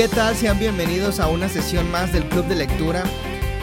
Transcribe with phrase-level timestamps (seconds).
[0.00, 0.34] ¿Qué tal?
[0.34, 3.04] Sean bienvenidos a una sesión más del Club de Lectura.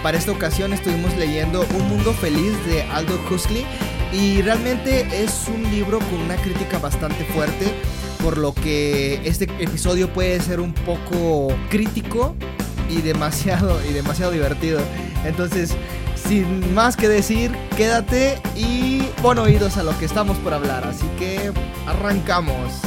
[0.04, 3.66] Para esta ocasión estuvimos leyendo Un Mundo Feliz de Aldo Huxley
[4.14, 7.74] y realmente es un libro con una crítica bastante fuerte,
[8.22, 12.36] por lo que este episodio puede ser un poco crítico
[12.88, 14.80] y demasiado y demasiado divertido.
[15.26, 15.76] Entonces,
[16.28, 20.86] sin más que decir, quédate y pon oídos a lo que estamos por hablar.
[20.86, 21.52] Así que
[21.88, 22.87] arrancamos.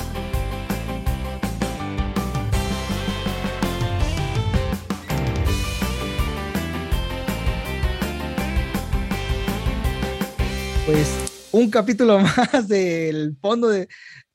[10.90, 11.08] Pues
[11.52, 13.86] un capítulo más del fondo de.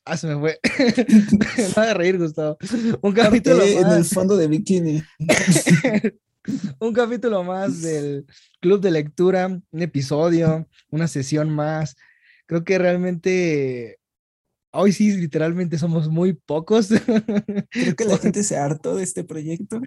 [0.05, 0.57] Ah, se me fue.
[0.87, 2.57] me va a reír, Gustavo.
[3.01, 3.67] Un capítulo más.
[3.67, 5.03] En el fondo de bikini.
[6.79, 8.25] un capítulo más del
[8.61, 11.97] club de lectura, un episodio, una sesión más.
[12.45, 13.99] Creo que realmente
[14.71, 16.87] hoy sí, literalmente somos muy pocos.
[17.69, 19.81] Creo que la gente se hartó de este proyecto.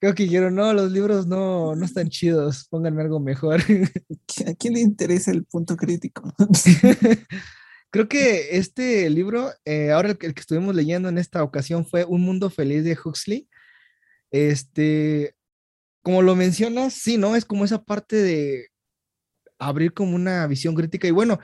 [0.00, 3.60] Creo que dijeron, no, los libros no, no están chidos, pónganme algo mejor.
[4.46, 6.34] ¿A quién le interesa el punto crítico?
[7.90, 11.84] Creo que este libro, eh, ahora el que, el que estuvimos leyendo en esta ocasión
[11.84, 13.48] fue Un Mundo Feliz de Huxley.
[14.30, 15.34] Este,
[16.02, 17.36] como lo mencionas, sí, ¿no?
[17.36, 18.68] Es como esa parte de
[19.58, 21.38] abrir como una visión crítica y bueno,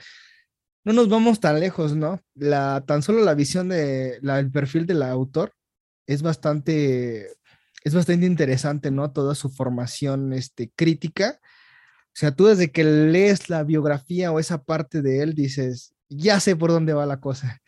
[0.84, 2.22] no nos vamos tan lejos, ¿no?
[2.34, 5.52] La, tan solo la visión de, la, el perfil del autor
[6.06, 7.28] es bastante,
[7.86, 9.12] es bastante interesante, ¿no?
[9.12, 11.38] Toda su formación, este, crítica.
[12.06, 16.40] O sea, tú desde que lees la biografía o esa parte de él dices, ya
[16.40, 17.62] sé por dónde va la cosa.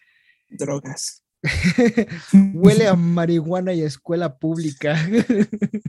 [0.49, 1.23] Drogas.
[2.55, 4.97] Huele a marihuana y a escuela pública.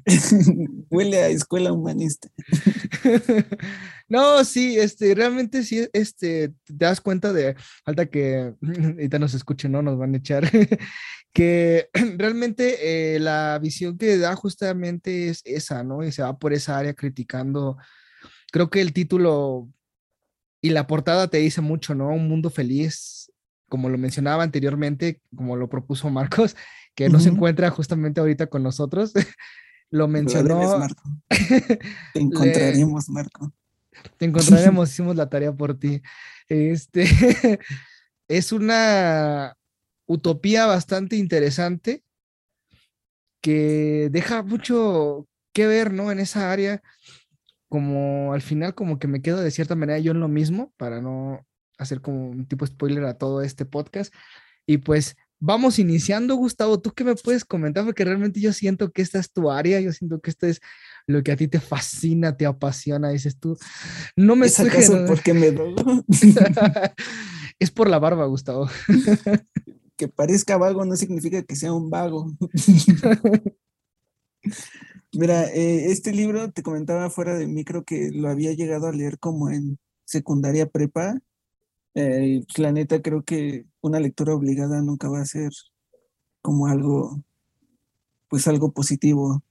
[0.89, 2.29] Huele a escuela humanista.
[4.07, 9.71] no, sí, este, realmente sí, este, te das cuenta de, falta que ahorita nos escuchen,
[9.71, 10.49] no nos van a echar,
[11.33, 16.03] que realmente eh, la visión que da justamente es esa, ¿no?
[16.03, 17.77] Y se va por esa área criticando,
[18.51, 19.69] creo que el título
[20.61, 22.09] y la portada te dice mucho, ¿no?
[22.09, 23.31] Un mundo feliz,
[23.69, 26.55] como lo mencionaba anteriormente, como lo propuso Marcos,
[26.95, 29.13] que no se encuentra justamente ahorita con nosotros.
[29.91, 31.03] Lo mencionó, Marco.
[32.13, 33.51] Te encontraremos, Marco.
[34.17, 36.01] te encontraremos, hicimos la tarea por ti.
[36.47, 37.05] Este
[38.27, 39.57] es una
[40.05, 42.03] utopía bastante interesante
[43.41, 46.11] que deja mucho que ver, ¿no?
[46.11, 46.83] En esa área,
[47.67, 51.01] como al final como que me quedo de cierta manera yo en lo mismo, para
[51.01, 51.47] no
[51.79, 54.13] hacer como un tipo spoiler a todo este podcast.
[54.67, 57.85] Y pues vamos iniciando, Gustavo, ¿tú qué me puedes comentar?
[57.85, 60.61] Porque realmente yo siento que esta es tu área, yo siento que esto es
[61.07, 63.57] lo que a ti te fascina, te apasiona, dices tú.
[64.15, 66.05] No me ¿Es acaso porque me drogo?
[67.59, 68.69] es por la barba, Gustavo.
[69.95, 72.31] que parezca vago no significa que sea un vago.
[75.11, 79.19] Mira, eh, este libro te comentaba fuera de micro que lo había llegado a leer
[79.19, 81.19] como en secundaria prepa.
[81.95, 85.51] Eh, pues, la neta creo que una lectura obligada nunca va a ser
[86.41, 87.23] como algo,
[88.29, 89.43] pues algo positivo.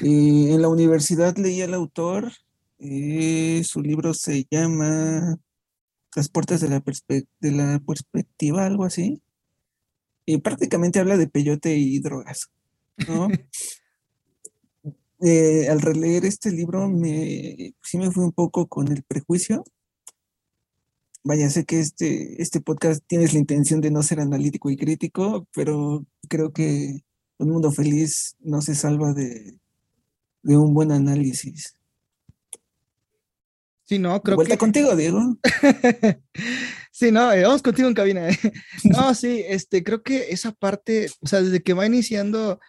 [0.00, 2.32] En la universidad leí al autor,
[2.78, 5.38] eh, su libro se llama
[6.16, 9.22] Las puertas de la, perspe- de la perspectiva, algo así.
[10.26, 12.50] Y prácticamente habla de peyote y drogas,
[13.08, 13.28] ¿no?
[15.24, 19.62] Eh, al releer este libro me, sí me fui un poco con el prejuicio.
[21.24, 25.46] Vaya, sé que este, este podcast tienes la intención de no ser analítico y crítico,
[25.54, 27.00] pero creo que
[27.38, 29.58] un mundo feliz no se salva de,
[30.42, 31.76] de un buen análisis.
[33.84, 34.58] Sí, no, creo Vuelta que...
[34.58, 35.20] contigo, Diego.
[36.94, 38.28] Sí, no, eh, vamos contigo en cabina.
[38.28, 38.38] eh.
[38.84, 42.60] No, sí, este, creo que esa parte, o sea, desde que va iniciando,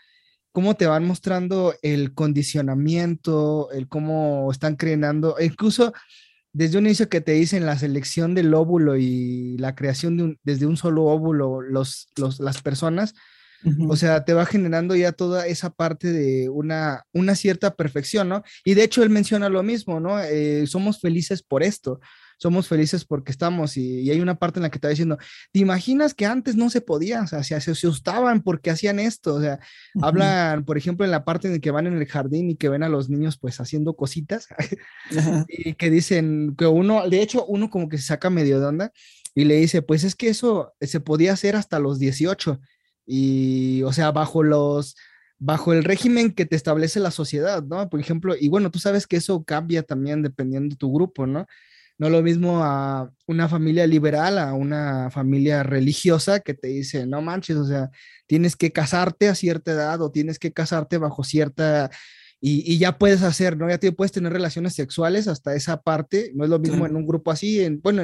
[0.54, 5.92] cómo te van mostrando el condicionamiento, el cómo están creando, e incluso
[6.54, 10.40] desde un inicio que te dicen la selección del óvulo y la creación de un,
[10.44, 13.16] desde un solo óvulo, los, los, las personas,
[13.88, 18.44] o sea, te va generando ya toda esa parte de una, una cierta perfección, ¿no?
[18.66, 20.20] Y de hecho él menciona lo mismo, ¿no?
[20.20, 22.00] Eh, somos felices por esto,
[22.38, 25.18] somos felices porque estamos y, y hay una parte en la que está diciendo,
[25.52, 27.22] ¿te imaginas que antes no se podía?
[27.22, 29.60] O sea, se, se asustaban porque hacían esto, o sea,
[29.96, 30.06] Ujú.
[30.06, 32.84] hablan, por ejemplo, en la parte en que van en el jardín y que ven
[32.84, 34.48] a los niños pues haciendo cositas
[35.18, 35.46] Ajá.
[35.48, 38.92] y que dicen que uno, de hecho, uno como que se saca medio de onda
[39.36, 42.60] y le dice, pues es que eso se podía hacer hasta los 18
[43.06, 44.96] y, o sea, bajo los,
[45.40, 47.90] bajo el régimen que te establece la sociedad, ¿no?
[47.90, 51.46] Por ejemplo, y bueno, tú sabes que eso cambia también dependiendo de tu grupo, ¿no?
[51.98, 57.22] No lo mismo a una familia liberal, a una familia religiosa que te dice, no
[57.22, 57.92] manches, o sea,
[58.26, 61.90] tienes que casarte a cierta edad o tienes que casarte bajo cierta...
[62.46, 63.70] Y, ya puedes hacer, ¿no?
[63.70, 66.34] Ya te puedes tener relaciones sexuales hasta esa parte.
[66.36, 68.04] No es lo mismo en un grupo así, en, bueno,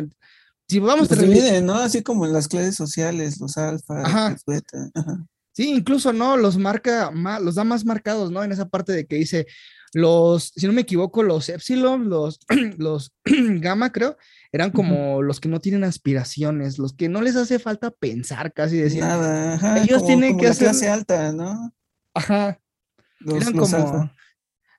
[0.69, 1.75] si vamos a pues ¿no?
[1.75, 4.91] Así como en las clases sociales, los alfa, los beta.
[5.51, 8.43] Sí, incluso no, los marca, más, los da más marcados, ¿no?
[8.43, 9.47] En esa parte de que dice,
[9.93, 12.39] los, si no me equivoco, los Epsilon, los,
[12.77, 14.17] los Gamma, creo,
[14.51, 18.77] eran como los que no tienen aspiraciones, los que no les hace falta pensar, casi
[18.77, 19.01] decir.
[19.01, 20.67] Nada, ajá, Ellos tienen que hacer.
[20.67, 21.73] clase alta, ¿no?
[22.13, 22.59] Ajá.
[23.25, 24.11] eran como.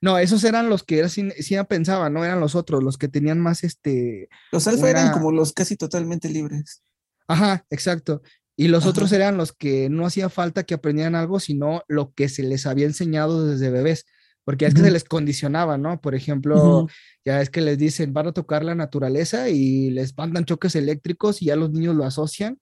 [0.02, 1.28] No, esos eran los que era, sí,
[1.68, 4.28] pensaban, no eran los otros, los que tenían más este.
[4.50, 6.82] Los alfa eran como los casi totalmente libres.
[7.28, 8.22] Ajá, exacto.
[8.56, 12.28] Y los otros eran los que no hacía falta que aprendieran algo, sino lo que
[12.28, 14.06] se les había enseñado desde bebés
[14.44, 16.00] porque es que se les condicionaba, ¿no?
[16.00, 16.88] Por ejemplo,
[17.24, 21.42] ya es que les dicen, van a tocar la naturaleza y les mandan choques eléctricos
[21.42, 22.58] y ya los niños lo asocian,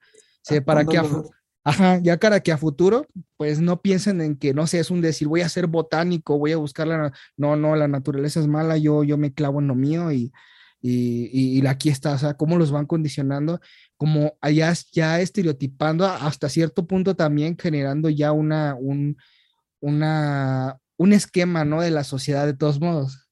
[0.50, 1.04] ah, para que a,
[1.64, 5.00] ajá, ya para que a futuro, pues no piensen en que, no sé, es un
[5.00, 8.76] decir, voy a ser botánico, voy a buscar la, no, no, la naturaleza es mala,
[8.76, 10.32] yo, yo me clavo en lo mío y,
[10.80, 13.60] y, y, aquí está, o sea, cómo los van condicionando,
[13.96, 19.16] como allá ya estereotipando hasta cierto punto también generando ya una, un,
[19.80, 21.80] una, un esquema, ¿no?
[21.80, 23.28] De la sociedad de todos modos.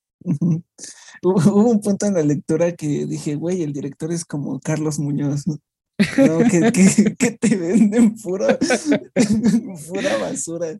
[1.22, 5.46] Hubo un punto en la lectura que dije, güey, el director es como Carlos Muñoz,
[5.46, 5.58] ¿no?
[7.18, 8.58] que, te venden pura,
[9.88, 10.76] pura basura.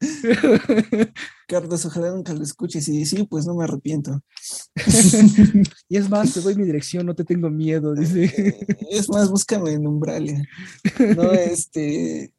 [1.49, 4.23] Carlos, ojalá nunca lo escuches y sí, pues no me arrepiento.
[5.89, 8.59] y es más, te doy mi dirección, no te tengo miedo, dice.
[8.91, 10.43] Es más, búscame en Umbralia.
[11.17, 12.33] No, este.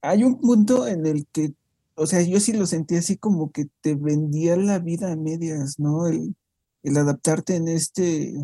[0.00, 1.52] Hay un punto en el que
[1.96, 5.78] o sea, yo sí lo sentí así como que te vendía la vida a medias,
[5.78, 6.06] ¿no?
[6.06, 6.36] El,
[6.96, 8.34] adaptarte en este,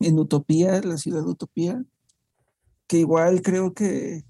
[0.00, 1.84] en Utopía, la ciudad Utopía,
[2.88, 4.24] que igual creo que,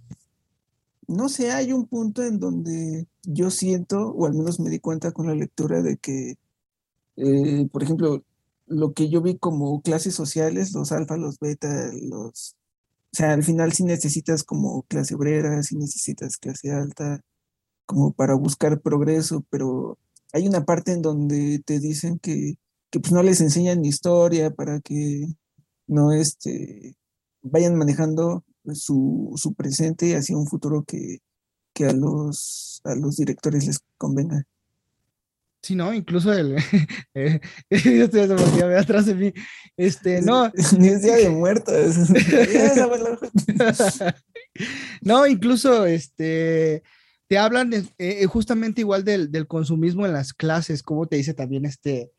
[1.08, 5.12] no sé, hay un punto en donde yo siento, o al menos me di cuenta
[5.12, 6.36] con la lectura de que,
[7.16, 8.24] eh, por ejemplo,
[8.66, 12.56] lo que yo vi como clases sociales, los alfa, los beta, los...
[13.12, 17.22] O sea, al final sí necesitas como clase obrera, sí necesitas clase alta,
[17.86, 19.98] como para buscar progreso, pero
[20.32, 22.54] hay una parte en donde te dicen que,
[22.90, 25.26] pues no les enseñan historia para que
[25.86, 26.96] no este,
[27.42, 28.44] vayan manejando
[28.74, 31.18] su, su presente hacia un futuro que,
[31.72, 34.44] que a, los, a los directores les convenga.
[35.62, 36.56] Sí, no, incluso el.
[37.14, 37.40] Eh,
[37.70, 38.20] yo estoy
[38.76, 39.32] atrás de mí.
[39.76, 40.52] Este, no.
[40.78, 41.96] Ni es día de muertos.
[45.00, 46.82] no, incluso este
[47.28, 51.34] te hablan eh, eh, justamente igual del, del, consumismo en las clases, como te dice
[51.34, 52.12] también este,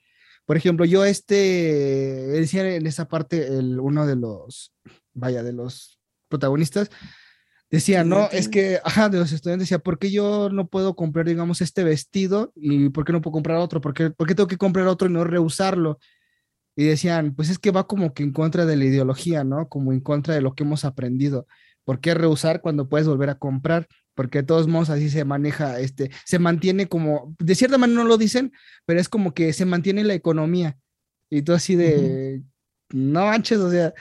[0.48, 4.74] por ejemplo, yo este, decía en esa parte, el, uno de los,
[5.14, 6.00] vaya, de los
[6.30, 6.90] protagonistas,
[7.70, 11.26] decía, no, es que, ajá, de los estudiantes decía, ¿por qué yo no puedo comprar,
[11.26, 13.82] digamos, este vestido y por qué no puedo comprar otro?
[13.82, 16.00] ¿Por qué, por qué tengo que comprar otro y no reusarlo?
[16.78, 19.68] Y decían, pues es que va como que en contra de la ideología, ¿no?
[19.68, 21.46] Como en contra de lo que hemos aprendido.
[21.84, 23.88] ¿Por qué reusar cuando puedes volver a comprar?
[24.18, 28.10] Porque de todos modos así se maneja, este, se mantiene como, de cierta manera no
[28.10, 28.52] lo dicen,
[28.88, 30.76] pero es como que se mantiene la economía.
[31.30, 32.42] Y tú así de,
[32.92, 33.94] no manches, o sea,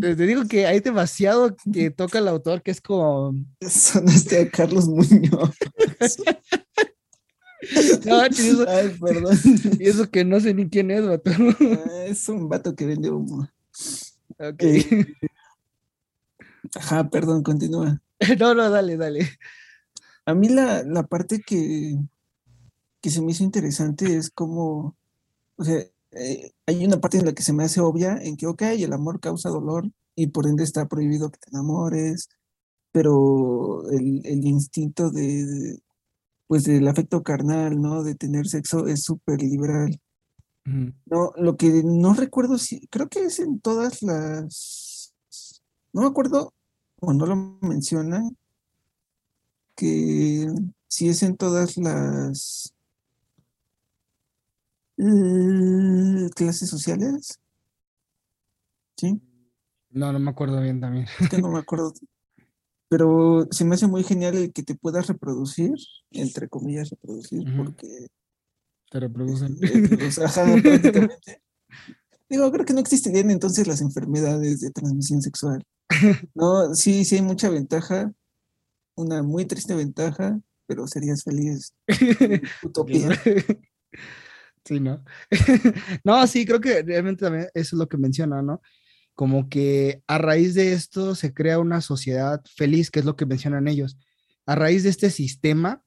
[0.00, 3.34] te, digo que hay demasiado que toca el autor que es como...
[3.60, 5.10] Sonaste a Carlos Muñoz.
[8.06, 9.36] no, eso, Ay, perdón.
[9.80, 11.32] Y eso que no sé ni quién es, vato.
[11.32, 13.48] Ah, es un vato que vende humo.
[14.38, 14.62] Ok.
[14.62, 15.16] Eh,
[16.76, 18.00] ajá, perdón, continúa.
[18.38, 19.28] No, no, dale, dale.
[20.26, 21.96] A mí la, parte que,
[23.00, 24.96] que se me hizo interesante es como,
[25.56, 28.46] o sea, eh, hay una parte en la que se me hace obvia en que,
[28.46, 32.28] ok, el amor causa dolor y por ende está prohibido que te enamores,
[32.92, 35.80] pero el, instinto de,
[36.46, 38.02] pues del afecto carnal, ¿no?
[38.02, 40.00] De tener sexo es súper liberal.
[40.64, 45.14] No, lo que no recuerdo si, creo que es en todas las,
[45.92, 46.52] no me acuerdo
[47.00, 48.36] o no lo mencionan,
[49.74, 50.46] que
[50.88, 52.74] si es en todas las
[54.98, 57.38] eh, clases sociales.
[58.96, 59.20] ¿Sí?
[59.90, 61.06] No, no me acuerdo bien también.
[61.40, 61.92] no me acuerdo.
[62.88, 65.74] Pero se me hace muy genial el que te puedas reproducir,
[66.10, 68.08] entre comillas, reproducir, porque.
[68.90, 69.56] Te reproducen.
[72.28, 75.64] Digo, creo que no existirían entonces las enfermedades de transmisión sexual.
[76.34, 78.12] No, sí, sí hay mucha ventaja,
[78.96, 81.74] una muy triste ventaja, pero serías feliz.
[82.62, 83.10] Utopía.
[84.62, 85.02] Sí, ¿no?
[86.04, 88.60] no, sí, creo que realmente también eso es lo que menciona, ¿no?
[89.14, 93.24] Como que a raíz de esto se crea una sociedad feliz, que es lo que
[93.24, 93.98] mencionan ellos.
[94.44, 95.82] A raíz de este sistema,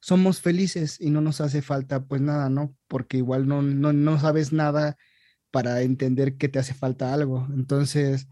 [0.00, 2.74] somos felices y no nos hace falta pues nada, ¿no?
[2.88, 4.96] Porque igual no, no, no sabes nada
[5.52, 7.46] para entender que te hace falta algo.
[7.54, 8.28] Entonces,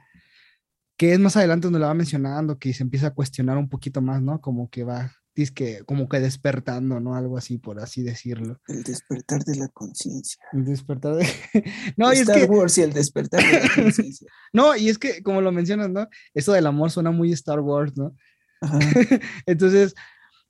[0.97, 4.01] que es más adelante donde lo va mencionando, que se empieza a cuestionar un poquito
[4.01, 4.41] más, ¿no?
[4.41, 7.17] Como que va, que como que despertando, ¿no?
[7.17, 8.61] Algo así, por así decirlo.
[8.69, 10.41] El despertar de la conciencia.
[10.53, 11.27] El despertar de...
[11.97, 12.45] no, y es que...
[12.45, 14.29] Wars y el despertar de la conciencia.
[14.53, 16.09] no, y es que, como lo mencionas, ¿no?
[16.33, 18.15] Eso del amor suena muy Star Wars, ¿no?
[19.47, 19.95] Entonces,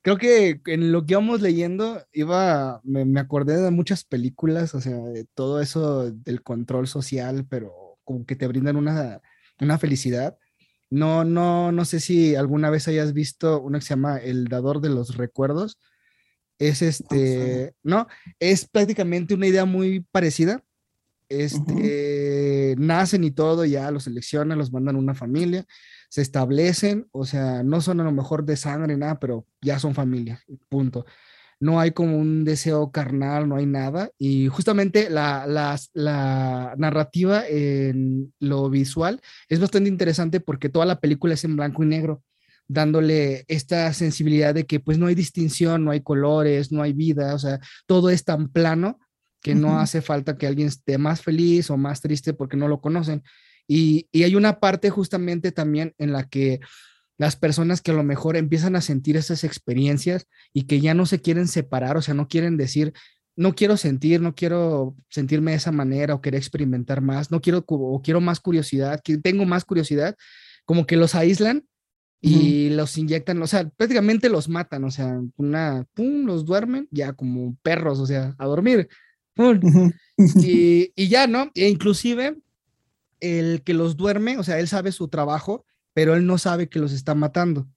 [0.03, 4.81] creo que en lo que íbamos leyendo, iba, me, me, acordé de muchas películas, o
[4.81, 9.19] sea, de todo eso del control social, pero como que te brindan una,
[9.59, 10.37] una felicidad.
[10.89, 14.81] No, no, no sé si alguna vez hayas visto uno que se llama El Dador
[14.81, 15.79] de los Recuerdos.
[16.57, 18.07] Es este, ¿no?
[18.39, 20.63] Es prácticamente una idea muy parecida.
[21.27, 25.65] Este, nacen y todo, ya los seleccionan, los mandan a una familia,
[26.07, 29.95] se establecen, o sea, no son a lo mejor de sangre, nada, pero ya son
[29.95, 31.03] familia, punto
[31.59, 34.09] no hay como un deseo carnal, no hay nada.
[34.17, 41.33] Y justamente la, la, narrativa en lo visual es bastante interesante porque toda la película
[41.33, 42.23] es en blanco y negro
[42.67, 47.35] dándole esta sensibilidad de que pues no hay distinción, no hay colores, no hay vida,
[47.35, 48.99] o sea, todo es tan plano
[49.41, 52.81] que no hace falta que alguien esté más feliz o más triste porque no lo
[52.81, 53.21] conocen.
[53.67, 56.59] Y, y hay una parte justamente también en la que
[57.17, 61.05] las personas que a lo mejor empiezan a sentir esas experiencias y que ya no
[61.05, 62.93] se quieren separar, o sea, no quieren decir,
[63.35, 67.63] no quiero sentir, no quiero sentirme de esa manera o querer experimentar más, no quiero
[67.67, 70.15] o quiero más curiosidad, tengo más curiosidad,
[70.65, 71.65] como que los aíslan
[72.21, 77.13] y los inyectan, o sea, prácticamente los matan, o sea, una, pum, los duermen ya
[77.13, 78.89] como perros, o sea, a dormir.
[80.17, 81.51] y, y, ya, ¿no?
[81.53, 82.37] E inclusive
[83.19, 85.65] el que los duerme, o sea, él sabe su trabajo
[85.95, 87.67] pero él no sabe que los está matando.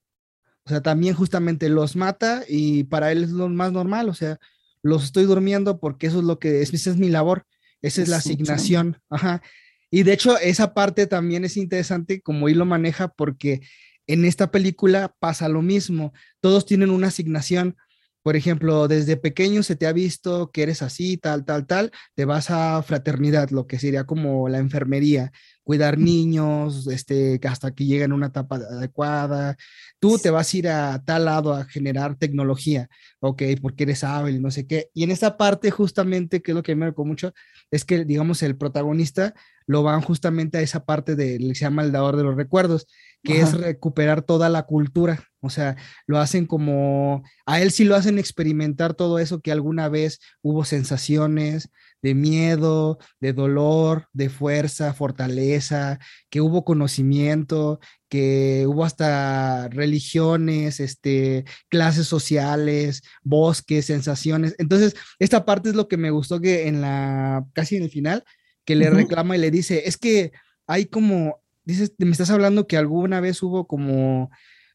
[0.65, 4.37] O sea, también justamente los mata y para él es lo más normal, o sea,
[4.83, 7.45] los estoy durmiendo porque eso es lo que es, esa es mi labor,
[7.81, 9.01] esa es la asignación.
[9.09, 9.41] Ajá.
[9.89, 13.61] Y de hecho, esa parte también es interesante como él lo maneja porque
[14.05, 17.77] en esta película pasa lo mismo, todos tienen una asignación.
[18.21, 22.25] Por ejemplo, desde pequeño se te ha visto que eres así, tal, tal, tal, te
[22.25, 25.31] vas a fraternidad, lo que sería como la enfermería
[25.69, 29.55] cuidar niños, este, hasta que lleguen a una etapa adecuada.
[29.99, 34.41] Tú te vas a ir a tal lado a generar tecnología, ok, porque eres hábil
[34.41, 34.89] no sé qué.
[34.95, 37.33] Y en esta parte, justamente, que es lo que me marcó mucho,
[37.69, 39.35] es que, digamos, el protagonista
[39.67, 42.87] lo van justamente a esa parte de, se llama el dador de los recuerdos,
[43.21, 45.23] que es recuperar toda la cultura.
[45.39, 45.75] O sea,
[46.07, 50.65] lo hacen como, a él sí lo hacen experimentar todo eso que alguna vez hubo
[50.65, 51.69] sensaciones,
[52.01, 61.45] de miedo, de dolor, de fuerza, fortaleza, que hubo conocimiento, que hubo hasta religiones, este,
[61.69, 64.55] clases sociales, bosques, sensaciones.
[64.57, 68.23] Entonces, esta parte es lo que me gustó que en la, casi en el final,
[68.65, 70.31] que le reclama y le dice, es que
[70.67, 74.29] hay como, dices, me estás hablando que alguna vez hubo como,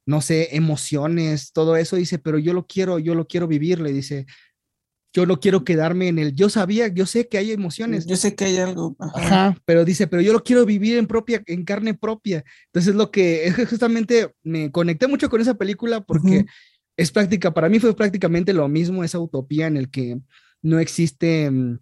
[0.04, 3.92] no sé, emociones, todo eso, dice, pero yo lo quiero, yo lo quiero vivir, le
[3.92, 4.26] dice,
[5.14, 8.04] yo no quiero quedarme en el, yo sabía, yo sé que hay emociones.
[8.04, 8.96] Yo sé que hay algo.
[8.98, 9.56] Ajá.
[9.64, 12.44] pero dice, pero yo lo quiero vivir en propia, en carne propia.
[12.66, 16.46] Entonces lo que es justamente me conecté mucho con esa película porque
[16.96, 20.18] es práctica, para mí fue prácticamente lo mismo, esa utopía en el que
[20.62, 21.78] no existe mm,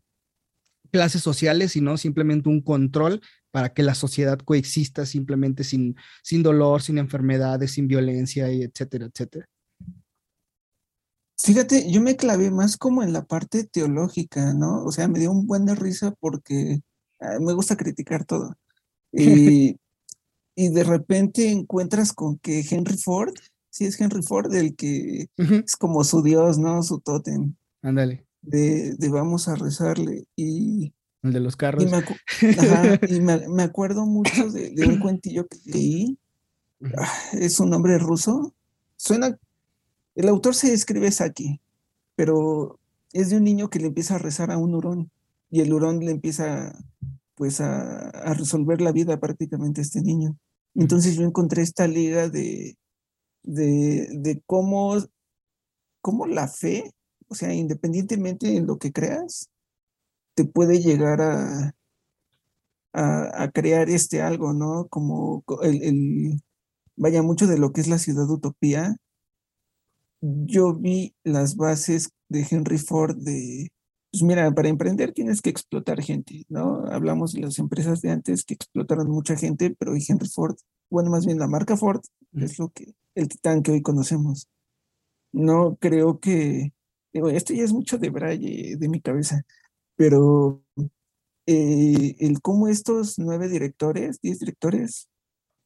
[0.90, 6.82] clases sociales, sino simplemente un control para que la sociedad coexista simplemente sin, sin dolor,
[6.82, 9.46] sin enfermedades, sin violencia, y etcétera, etcétera.
[11.42, 14.84] Fíjate, yo me clavé más como en la parte teológica, ¿no?
[14.84, 16.82] O sea, me dio un buen de risa porque
[17.20, 18.56] ah, me gusta criticar todo.
[19.14, 19.76] Y,
[20.54, 23.34] y, de repente encuentras con que Henry Ford,
[23.68, 26.82] sí es Henry Ford el que es como su Dios, ¿no?
[26.82, 27.54] Su tótem.
[27.82, 28.24] Ándale.
[28.40, 30.24] De, de, vamos a rezarle.
[30.34, 31.84] Y, el de los carros.
[31.84, 36.18] Y me, ajá, y me, acuerdo mucho de, un cuentillo que leí.
[36.96, 38.54] Ah, es un nombre ruso.
[38.96, 39.38] Suena
[40.14, 41.60] el autor se escribe Saki,
[42.14, 42.78] pero
[43.12, 45.10] es de un niño que le empieza a rezar a un hurón
[45.50, 46.72] y el hurón le empieza
[47.34, 50.36] pues a, resolver la vida prácticamente a este niño.
[50.74, 52.76] Entonces yo encontré esta liga de,
[53.42, 54.96] de, cómo,
[56.00, 56.92] cómo la fe,
[57.28, 59.50] o sea, independientemente de lo que creas,
[60.34, 61.74] te puede llegar a,
[62.92, 64.88] a, crear este algo, ¿no?
[64.88, 66.42] Como el, el,
[66.96, 68.96] vaya mucho de lo que es la ciudad utopía,
[70.22, 73.70] yo vi las bases de Henry Ford de,
[74.12, 76.86] Pues mira, para emprender tienes que explotar gente, ¿no?
[76.86, 80.56] Hablamos de las empresas de antes que explotaron mucha gente, pero Henry Ford,
[80.90, 82.02] bueno, más bien la marca Ford
[82.34, 84.48] es lo que, el titán que hoy conocemos.
[85.32, 86.72] No creo que,
[87.12, 89.42] digo, esto ya es mucho de Braille, de mi cabeza,
[89.96, 90.62] pero
[91.46, 95.08] eh, el cómo estos nueve directores, diez directores,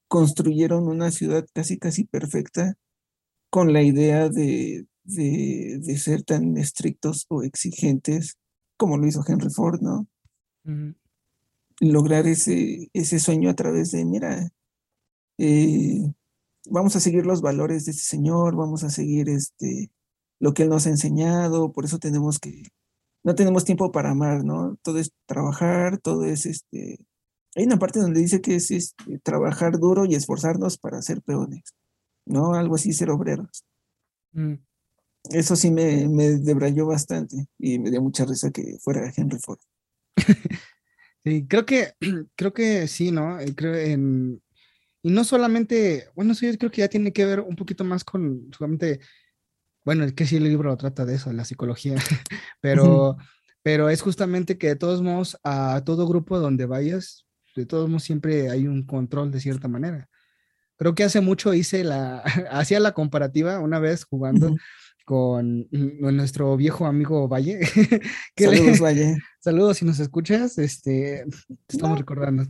[0.09, 2.77] construyeron una ciudad casi, casi perfecta
[3.51, 8.39] con la idea de, de, ser tan estrictos o exigentes
[8.77, 10.07] como lo hizo Henry Ford, ¿no?
[11.81, 14.51] Lograr ese, ese sueño a través de, mira,
[15.39, 16.13] eh,
[16.69, 19.91] vamos a seguir los valores de este señor, vamos a seguir este,
[20.39, 22.65] lo que él nos ha enseñado, por eso tenemos que,
[23.23, 24.77] no tenemos tiempo para amar, ¿no?
[24.83, 26.99] Todo es trabajar, todo es, este,
[27.55, 31.75] hay una parte donde dice que es este, trabajar duro y esforzarnos para ser peones,
[32.27, 32.55] ¿no?
[32.55, 33.65] Algo así, ser obreros.
[34.33, 34.57] Mm
[35.31, 39.59] eso sí me, me debrayó bastante y me dio mucha risa que fuera Henry Ford.
[41.25, 41.95] sí, creo que,
[42.37, 43.39] creo que sí, ¿no?
[43.41, 44.43] Eh, creo en,
[45.03, 48.51] y no solamente, bueno, sí, creo que ya tiene que ver un poquito más con
[48.57, 49.01] solamente,
[49.85, 51.95] bueno, es que sí el libro lo trata de eso, la psicología,
[52.61, 53.17] pero,
[53.63, 58.03] pero es justamente que de todos modos, a todo grupo donde vayas, de todos modos
[58.03, 60.09] siempre hay un control de cierta manera.
[60.77, 62.19] Creo que hace mucho hice la,
[62.51, 64.55] hacía la comparativa una vez jugando
[65.07, 67.61] con nuestro viejo amigo Valle.
[68.37, 69.17] saludos, Valle.
[69.39, 71.25] Saludos si nos escuchas, este,
[71.67, 72.45] te estamos recordando.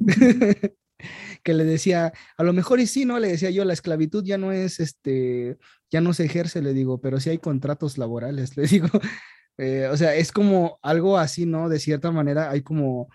[1.42, 3.18] que le decía, a lo mejor y sí, ¿no?
[3.18, 5.58] Le decía yo, la esclavitud ya no es, este,
[5.90, 8.88] ya no se ejerce, le digo, pero sí hay contratos laborales, le digo.
[9.58, 11.68] Eh, o sea, es como algo así, ¿no?
[11.68, 13.08] De cierta manera hay como...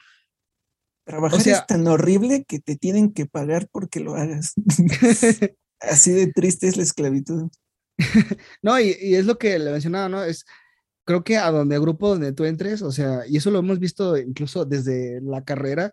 [1.04, 4.54] Trabajar es tan horrible que te tienen que pagar porque lo hagas.
[5.82, 7.50] así de triste es la esclavitud.
[8.62, 10.24] no, y, es lo que le mencionaba, ¿no?
[10.24, 10.46] Es,
[11.06, 14.18] creo que a donde grupo donde tú entres, o sea, y eso lo hemos visto
[14.18, 15.92] incluso desde la carrera,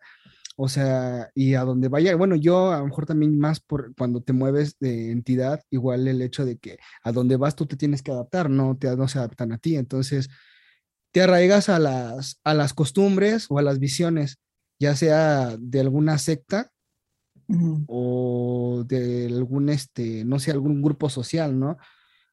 [0.56, 4.22] o sea, y a donde vaya, bueno, yo a lo mejor también más por cuando
[4.22, 8.02] te mueves de entidad, igual el hecho de que a donde vas tú te tienes
[8.02, 10.28] que adaptar, no, te, no se adaptan a ti, entonces
[11.12, 14.38] te arraigas a las, a las costumbres o a las visiones,
[14.78, 16.70] ya sea de alguna secta
[17.86, 21.78] o de algún, este, no sé, algún grupo social, ¿no?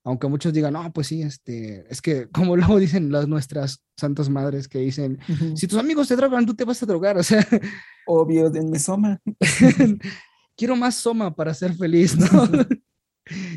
[0.05, 4.29] aunque muchos digan, no, pues sí, este, es que como luego dicen las nuestras santas
[4.29, 5.19] madres que dicen,
[5.55, 7.45] si tus amigos te drogan, tú te vas a drogar, o sea.
[8.05, 9.19] Obvio, denme soma.
[10.55, 12.47] Quiero más soma para ser feliz, ¿no?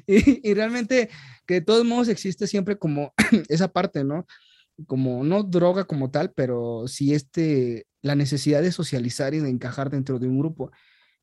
[0.06, 1.10] y, y, realmente
[1.46, 3.12] que de todos modos existe siempre como
[3.48, 4.26] esa parte, ¿no?
[4.86, 9.90] Como no droga como tal, pero sí este, la necesidad de socializar y de encajar
[9.90, 10.70] dentro de un grupo.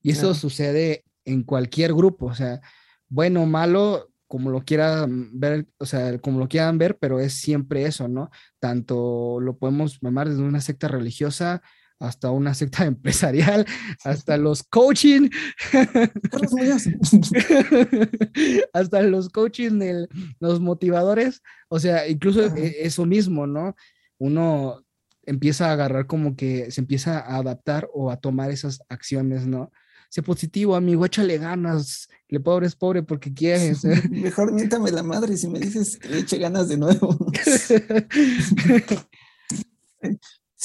[0.01, 2.61] Y eso sucede en cualquier grupo, o sea,
[3.09, 7.33] bueno o malo, como lo quieran ver, o sea, como lo quieran ver, pero es
[7.33, 8.29] siempre eso, ¿no?
[8.59, 11.61] Tanto lo podemos llamar desde una secta religiosa
[11.99, 13.65] hasta una secta empresarial,
[14.03, 15.29] hasta los coaching,
[18.73, 20.07] hasta los coaching,
[20.39, 23.75] los motivadores, o sea, incluso e, eso mismo, ¿no?
[24.17, 24.83] Uno
[25.23, 29.71] empieza a agarrar como que se empieza a adaptar o a tomar esas acciones, ¿no?
[30.15, 32.07] sé positivo, amigo, échale ganas.
[32.29, 33.83] Le pobre es pobre porque quieres.
[34.09, 37.17] Mejor miéntame la madre si me dices que le eche ganas de nuevo.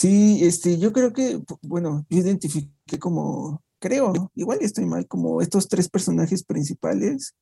[0.01, 5.69] Sí, este, yo creo que, bueno, yo identifiqué como, creo, igual estoy mal, como estos
[5.69, 7.35] tres personajes principales,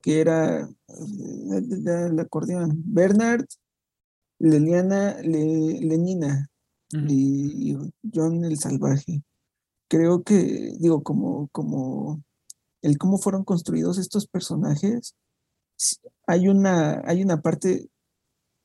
[0.00, 3.46] que era el, acordeón, Bernard,
[4.38, 6.50] Leliana, Lenina
[6.92, 7.76] y
[8.14, 9.22] John el Salvaje.
[9.88, 12.22] Creo que, digo, como, como
[12.82, 15.16] el cómo fueron construidos estos personajes,
[16.28, 17.88] hay una, hay una parte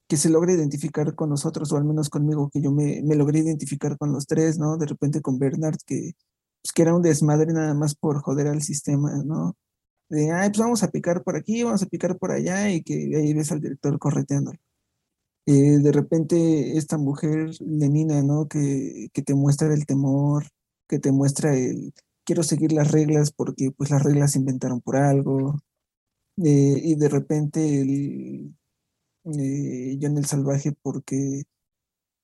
[0.09, 3.39] que se logra identificar con nosotros, o al menos conmigo, que yo me, me logré
[3.39, 4.77] identificar con los tres, ¿no?
[4.77, 6.13] De repente con Bernard, que,
[6.63, 9.55] pues, que era un desmadre nada más por joder al sistema, ¿no?
[10.09, 12.95] De, ay, pues vamos a picar por aquí, vamos a picar por allá, y que
[13.15, 14.53] ahí ves al director correteando.
[15.45, 18.47] Eh, de repente esta mujer Lenina, ¿no?
[18.47, 20.47] Que, que te muestra el temor,
[20.87, 21.93] que te muestra el
[22.29, 25.59] quiero seguir las reglas porque pues las reglas se inventaron por algo.
[26.37, 28.55] Eh, y de repente el
[29.25, 31.43] eh, John el Salvaje porque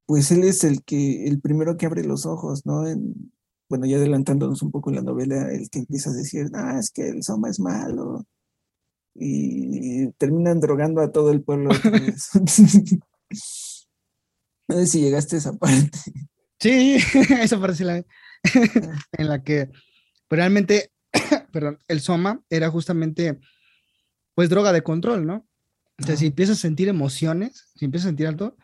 [0.05, 2.83] pues él es el que, el primero que abre los ojos, ¿no?
[3.69, 6.91] bueno, ya adelantándonos un poco en la novela, el que empieza a decir, ah, es
[6.91, 8.25] que el Soma es malo.
[9.15, 11.69] Y terminan drogando a todo el pueblo.
[14.67, 15.97] no sé si llegaste a esa parte.
[16.59, 16.97] Sí,
[17.41, 19.71] esa parte la, en la que
[20.27, 20.91] pues, realmente,
[21.51, 23.39] perdón, el soma era justamente,
[24.35, 25.47] pues, droga de control, ¿no?
[25.99, 28.57] O sea, si empiezas a sentir emociones, si empiezas a sentir alto,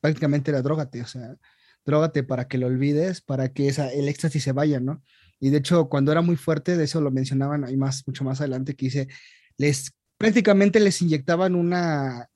[0.00, 1.36] prácticamente era drogate, o sea,
[1.84, 5.02] drogate para que lo olvides, para que esa, el éxtasis se vaya, ¿no?
[5.38, 8.40] Y de hecho, cuando era muy fuerte, de eso lo mencionaban ahí más, mucho más
[8.40, 9.08] adelante, que dice,
[9.56, 12.28] les prácticamente les inyectaban una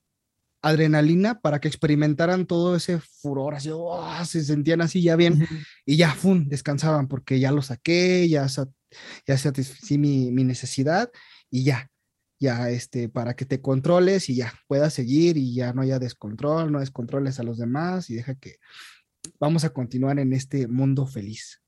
[0.63, 5.47] adrenalina para que experimentaran todo ese furor, así, oh, se sentían así ya bien
[5.85, 8.47] y ya, ¡fum!, descansaban porque ya lo saqué, ya,
[9.27, 11.11] ya satisfací mi, mi necesidad
[11.51, 11.91] y ya,
[12.39, 16.71] ya, este, para que te controles y ya puedas seguir y ya no haya descontrol,
[16.71, 18.57] no descontroles a los demás y deja que
[19.39, 21.61] vamos a continuar en este mundo feliz.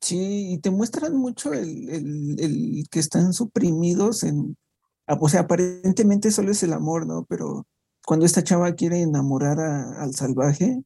[0.00, 4.56] Sí, y te muestran mucho el, el, que están suprimidos en,
[5.06, 7.26] o sea, aparentemente solo es el amor, ¿no?
[7.28, 7.66] Pero
[8.06, 10.82] cuando esta chava quiere enamorar al salvaje,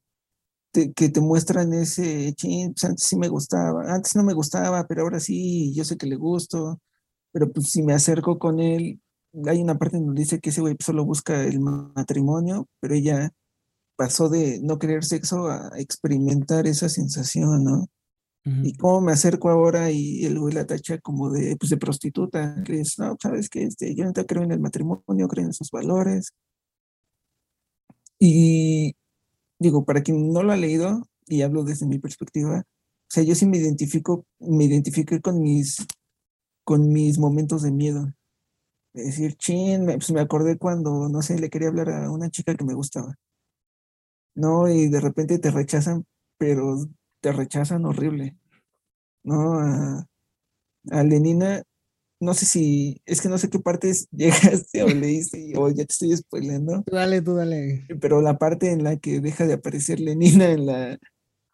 [0.72, 5.20] que te muestran ese, pues antes sí me gustaba, antes no me gustaba, pero ahora
[5.20, 6.80] sí, yo sé que le gusto,
[7.35, 9.01] pero pues si me acerco con él,
[9.47, 13.33] hay una parte donde dice que ese güey solo busca el matrimonio, pero ella
[13.97, 17.88] pasó de no querer sexo a experimentar esa sensación, ¿no?
[18.62, 22.62] Y cómo me acerco ahora y el güey la tacha como de, pues de prostituta,
[22.62, 25.70] que es, no, sabes que este, yo no creo en el matrimonio, creo en esos
[25.73, 26.35] valores,
[28.20, 28.94] y
[29.59, 33.35] digo, para quien no lo ha leído, y hablo desde mi perspectiva, o sea, yo
[33.35, 35.79] sí me identifico, me identifiqué con mis,
[36.64, 38.12] con mis momentos de miedo.
[38.94, 42.31] Es decir, chin, me, pues me acordé cuando, no sé, le quería hablar a una
[42.31, 43.16] chica que me gustaba.
[44.35, 46.05] No, y de repente te rechazan,
[46.38, 46.77] pero
[47.20, 48.37] te rechazan horrible.
[49.22, 50.07] No, a,
[50.90, 51.62] a Lenina
[52.24, 55.92] no sé si, es que no sé qué partes llegaste o leíste o ya te
[55.92, 56.83] estoy spoilando.
[56.90, 57.87] Dale, tú dale.
[58.00, 60.98] Pero la parte en la que deja de aparecer Lenina en la,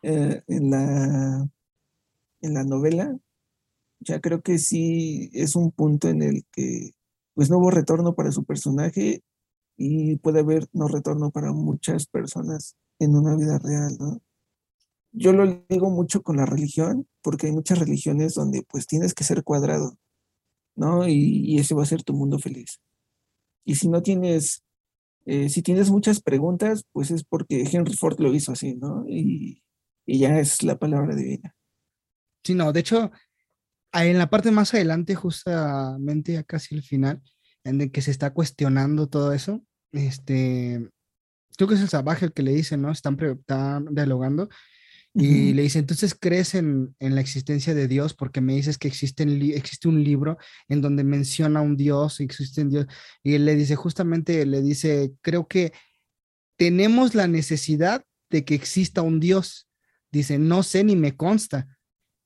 [0.03, 1.49] eh, en la,
[2.41, 3.19] en la novela,
[4.01, 6.93] ya creo que sí es un punto en el que
[7.35, 9.23] pues no hubo retorno para su personaje
[9.77, 14.21] y puede haber no retorno para muchas personas en una vida real, ¿no?
[15.13, 19.25] Yo lo digo mucho con la religión, porque hay muchas religiones donde pues tienes que
[19.25, 19.99] ser cuadrado
[20.77, 21.07] ¿no?
[21.07, 22.81] Y, ese va a ser tu mundo feliz.
[23.65, 24.65] Y si no tienes,
[25.27, 29.05] eh, si tienes muchas preguntas, pues es porque Henry Ford lo hizo así, ¿no?
[29.07, 29.63] Y,
[30.07, 31.55] ya es la palabra divina.
[32.43, 33.13] Sí, no, de hecho,
[33.93, 37.23] en la parte más adelante, justamente ya casi el final,
[37.65, 40.89] en el que se está cuestionando todo eso, este,
[41.57, 42.91] creo que es el salvaje el que le dice, ¿no?
[42.91, 44.49] Están, están dialogando
[45.13, 49.25] y le dice, entonces crees en, la existencia de Dios porque me dices que existe,
[49.57, 52.87] existe un libro en donde menciona un Dios, existe un Dios.
[53.25, 55.73] Y él le dice, justamente le dice, creo que
[56.57, 59.69] tenemos la necesidad de que exista un Dios.
[60.13, 61.67] Dice, no sé ni me consta,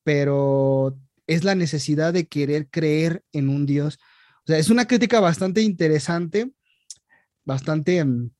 [0.03, 3.99] pero es la necesidad de querer creer en un Dios.
[4.45, 6.53] O sea, es una crítica bastante interesante,
[7.45, 8.31] bastante, mm,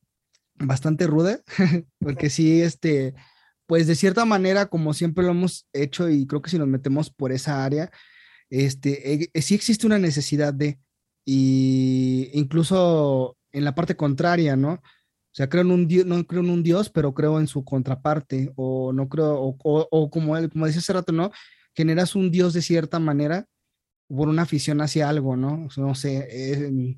[0.55, 1.41] bastante ruda,
[1.99, 3.13] porque sí, este
[3.67, 7.09] pues de cierta manera, como siempre lo hemos hecho y creo que si nos metemos
[7.09, 7.91] por esa área,
[8.49, 10.79] este, eh, sí existe una necesidad de,
[11.25, 14.73] y incluso en la parte contraria, ¿no?
[14.73, 17.65] O sea, creo en un Dios, no creo en un Dios, pero creo en su
[17.65, 21.31] contraparte, o no creo, o, como él, como decía hace rato, ¿no?
[21.75, 23.47] Generas un Dios de cierta manera
[24.07, 25.67] por una afición hacia algo, ¿no?
[25.77, 26.97] no sé, eh,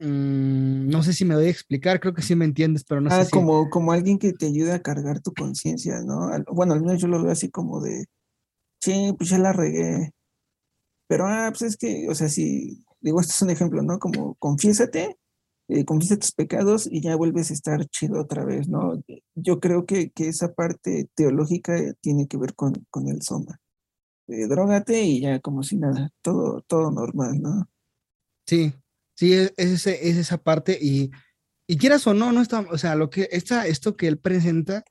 [0.00, 3.10] Mm, no sé si me doy a explicar, creo que sí me entiendes, pero no
[3.10, 3.30] sé ah, si...
[3.30, 6.30] como, como alguien que te ayuda a cargar tu conciencia, ¿no?
[6.52, 8.06] Bueno, al menos yo lo veo así como de,
[8.80, 10.12] sí, pues ya la regué.
[11.08, 13.98] Pero, ah, pues es que, o sea, si, digo, este es un ejemplo, ¿no?
[13.98, 15.16] Como confiésate,
[15.68, 19.02] eh, confiesa tus pecados y ya vuelves a estar chido otra vez, ¿no?
[19.34, 23.60] Yo creo que, que esa parte teológica tiene que ver con, con el soma.
[24.28, 27.68] Eh, drogate y ya como si nada, todo, todo normal, ¿no?
[28.46, 28.72] Sí,
[29.18, 31.10] Sí, es, es, esa parte y,
[31.66, 34.84] y quieras o no, no está, o sea, lo que está, esto que él presenta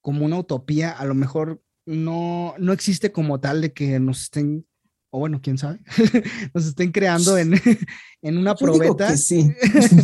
[0.00, 4.66] como una utopía, a lo mejor no, no existe como tal de que nos estén,
[5.10, 5.80] o bueno, quién sabe,
[6.54, 7.52] nos estén creando en,
[8.22, 9.14] en una probeta.
[9.18, 9.52] Sí.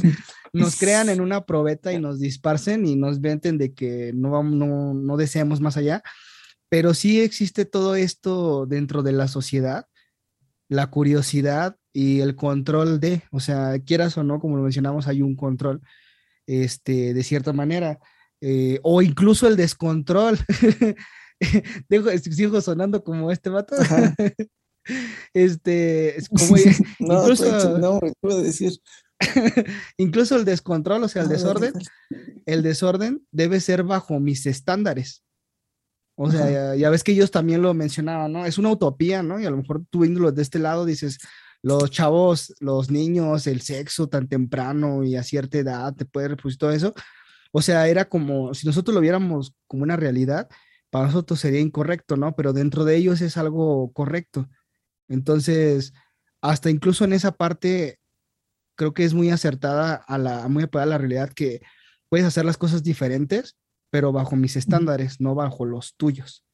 [0.53, 4.93] nos crean en una probeta y nos disparcen y nos venten de que no, no,
[4.93, 6.03] no deseamos más allá,
[6.75, 9.87] pero sí existe todo esto dentro de la sociedad,
[10.69, 15.23] la curiosidad y el control de, o sea, quieras o no, como lo mencionamos, hay
[15.23, 15.83] un control,
[16.49, 18.01] este, de cierta manera,
[18.41, 20.37] eh, o incluso el descontrol.
[21.89, 23.77] Dejo, sigo sonando como este vato.
[25.33, 26.57] este, es como,
[26.99, 28.01] no, incluso, no,
[28.43, 28.73] decir.
[29.97, 31.73] incluso el descontrol, o sea, el desorden,
[32.47, 35.25] el desorden debe ser bajo mis estándares.
[36.17, 38.47] O sea, ya, ves que ellos también lo mencionaban, ¿no?
[38.47, 39.41] Es una utopía, ¿no?
[39.41, 41.19] Y a lo mejor tú viéndolo de este lado dices,
[41.61, 46.59] los chavos, los niños, el sexo tan temprano y a cierta edad te puede reproducir
[46.59, 46.95] todo eso,
[47.53, 50.49] O sea, era como si nosotros lo viéramos como una realidad,
[50.91, 52.37] para nosotros sería incorrecto, ¿no?
[52.37, 54.49] Pero dentro de ellos es algo correcto.
[55.09, 55.93] Entonces,
[56.41, 57.99] hasta incluso en esa parte,
[58.77, 61.63] creo que es muy acertada a la, muy apegada a la realidad que
[62.09, 63.57] puedes hacer las cosas diferentes,
[63.95, 66.45] pero bajo mis estándares, no bajo los tuyos.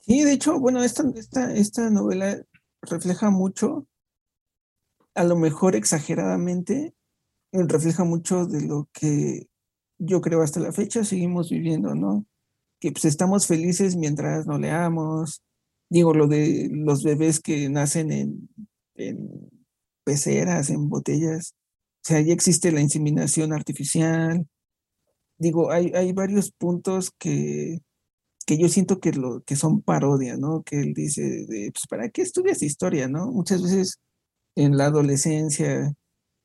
[0.00, 2.42] Sí, de hecho, bueno, esta, esta, esta novela
[2.80, 3.86] refleja mucho,
[5.14, 6.94] a lo mejor exageradamente,
[7.52, 9.46] refleja mucho de lo que
[9.98, 12.24] yo creo hasta la fecha seguimos viviendo, ¿no?
[12.80, 15.42] Que pues estamos felices mientras no leamos.
[15.90, 18.48] Digo, lo de los bebés que nacen en,
[18.94, 19.50] en
[20.02, 21.54] peceras, en botellas.
[21.96, 24.46] O sea, ya existe la inseminación artificial.
[25.42, 27.80] Digo, hay, hay varios puntos que,
[28.46, 30.62] que yo siento que, lo, que son parodia, ¿no?
[30.62, 33.32] Que él dice, de, pues, ¿para qué estudias historia, no?
[33.32, 33.98] Muchas veces
[34.56, 35.92] en la adolescencia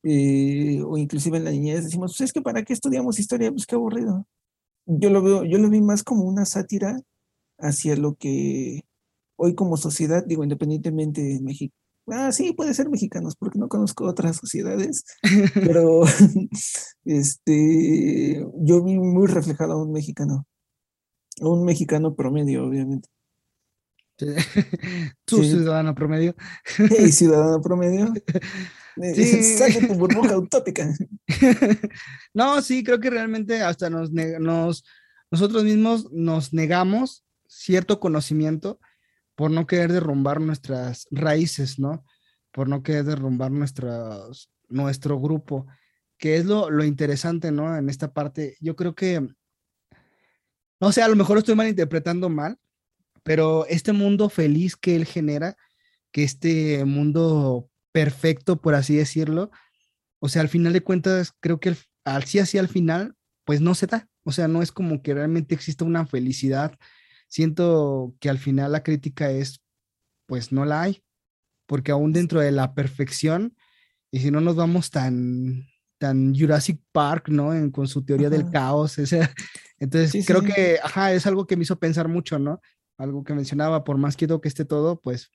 [0.04, 3.52] eh, o inclusive en la niñez decimos, pues es que ¿para qué estudiamos historia?
[3.52, 4.26] Pues qué aburrido.
[4.86, 7.00] Yo lo veo, yo lo vi más como una sátira
[7.60, 8.84] hacia lo que
[9.38, 11.76] hoy como sociedad, digo, independientemente de México,
[12.08, 15.06] ah, sí, puede ser mexicanos, porque no conozco otras sociedades,
[15.54, 16.02] pero
[17.06, 20.46] este, yo vi muy reflejado a un mexicano
[21.42, 23.10] un mexicano promedio, obviamente.
[25.26, 26.36] Tu ciudadano promedio.
[26.66, 28.12] Sí, ciudadano promedio.
[29.14, 29.58] Sí.
[29.88, 30.92] tu burbuja utópica.
[32.34, 34.84] No, sí, creo que realmente hasta nos, nos,
[35.30, 38.80] nosotros mismos nos negamos cierto conocimiento
[39.38, 42.04] por no querer derrumbar nuestras raíces, ¿no?
[42.52, 45.68] Por no querer derrumbar nuestras, nuestro grupo,
[46.18, 47.78] que es lo, lo interesante, ¿no?
[47.78, 49.26] En esta parte, yo creo que
[50.80, 52.58] no sé, a lo mejor estoy malinterpretando mal,
[53.24, 55.56] pero este mundo feliz que él genera,
[56.12, 59.50] que este mundo perfecto, por así decirlo,
[60.20, 63.76] o sea, al final de cuentas, creo que al sí así al final, pues no
[63.76, 64.08] se da.
[64.24, 66.78] O sea, no es como que realmente exista una felicidad.
[67.28, 69.62] Siento que al final la crítica es,
[70.26, 71.04] pues no la hay,
[71.66, 73.56] porque aún dentro de la perfección,
[74.12, 77.52] y si no nos vamos tan, tan Jurassic Park, ¿no?
[77.72, 79.30] con su teoría del caos, ese,
[79.80, 82.60] entonces, creo que, ajá, es algo que me hizo pensar mucho, ¿no?
[82.98, 85.32] Algo que mencionaba, por más quieto que esté todo, pues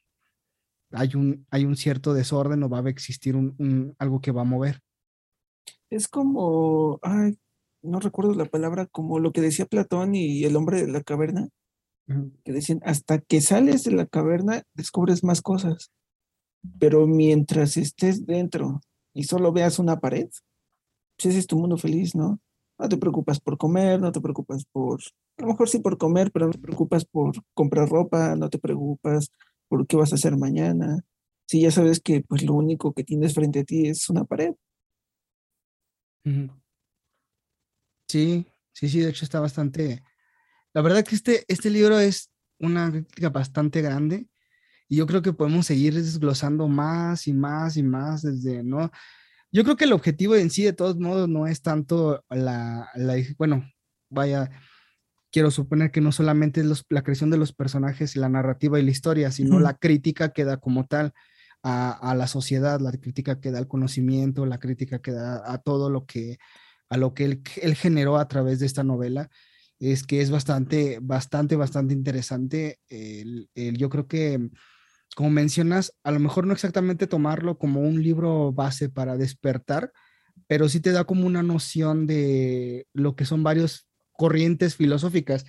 [0.91, 4.45] hay un, hay un cierto desorden o va a existir un, algo que va a
[4.45, 4.81] mover.
[5.91, 7.39] Es como, ay,
[7.83, 11.49] no recuerdo la palabra, como lo que decía Platón y el hombre de la caverna,
[12.45, 15.91] que decían, hasta que sales de la caverna descubres más cosas,
[16.79, 18.81] pero mientras estés dentro
[19.15, 20.29] y solo veas una pared,
[21.17, 22.41] pues ese es tu mundo feliz, ¿no?
[22.79, 25.01] No te preocupas por comer, no te preocupas por,
[25.39, 28.59] a lo mejor sí por comer, pero no te preocupas por comprar ropa, no te
[28.59, 29.31] preocupas
[29.69, 31.05] por qué vas a hacer mañana.
[31.47, 34.55] Si ya sabes que pues lo único que tienes frente a ti es una pared.
[38.09, 40.03] Sí, sí, sí, de hecho está bastante...
[40.75, 44.27] La verdad que este, este libro es una crítica bastante grande
[44.89, 48.91] y yo creo que podemos seguir desglosando más y más y más desde, ¿no?
[49.51, 52.91] Yo creo que el objetivo en sí, de todos modos, no es tanto la,
[53.37, 53.71] bueno,
[54.09, 54.51] vaya,
[55.31, 58.91] quiero suponer que no solamente es la creación de los personajes, la narrativa y la
[58.91, 61.13] historia, sino la crítica que da como tal
[61.63, 65.91] a, la sociedad, la crítica que da al conocimiento, la crítica que da a todo
[65.91, 66.39] lo que,
[66.89, 69.31] a lo que él, él generó a través de esta novela
[69.91, 72.79] es que es bastante, bastante, bastante interesante.
[72.89, 74.51] El, el, yo creo que
[75.15, 79.93] como mencionas, a lo mejor no exactamente tomarlo como un libro base para despertar,
[80.47, 85.45] pero sí te da como una noción de lo que son varias corrientes filosóficas.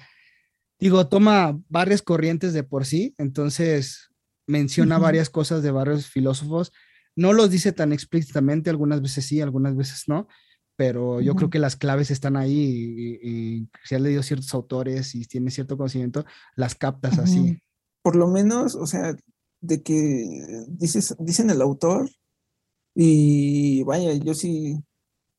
[0.80, 4.10] Digo, toma varias corrientes de por sí, entonces
[4.48, 6.72] menciona varias cosas de varios filósofos.
[7.16, 10.28] No los dice tan explícitamente, algunas veces sí, algunas veces no,
[10.76, 15.26] pero yo creo que las claves están ahí y, si has leído ciertos autores y
[15.26, 17.60] tienes cierto conocimiento, las captas así.
[18.02, 19.16] Por lo menos, o sea,
[19.62, 22.10] de que dices, dicen el autor
[22.96, 24.78] y vaya, yo sí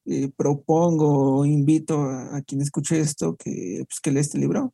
[0.07, 4.73] eh, propongo, invito a, quien escuche esto que, pues, que lea este libro,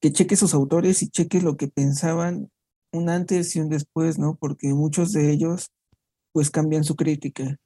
[0.00, 2.50] que cheque sus autores y cheque lo que pensaban
[2.92, 4.36] un antes y un después, ¿no?
[4.36, 5.70] Porque muchos de ellos
[6.32, 7.58] pues cambian su crítica.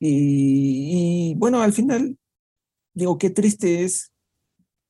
[0.00, 2.18] Y, bueno, al final,
[2.94, 4.12] digo, qué triste es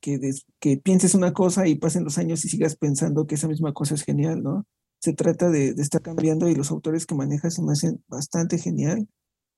[0.01, 0.21] que,
[0.61, 3.95] que pienses una cosa y pasen los años y sigas pensando que esa misma cosa
[3.95, 4.67] es genial, ¿no?
[5.01, 9.09] se trata de, estar cambiando y los autores que manejas se me hacen bastante genial,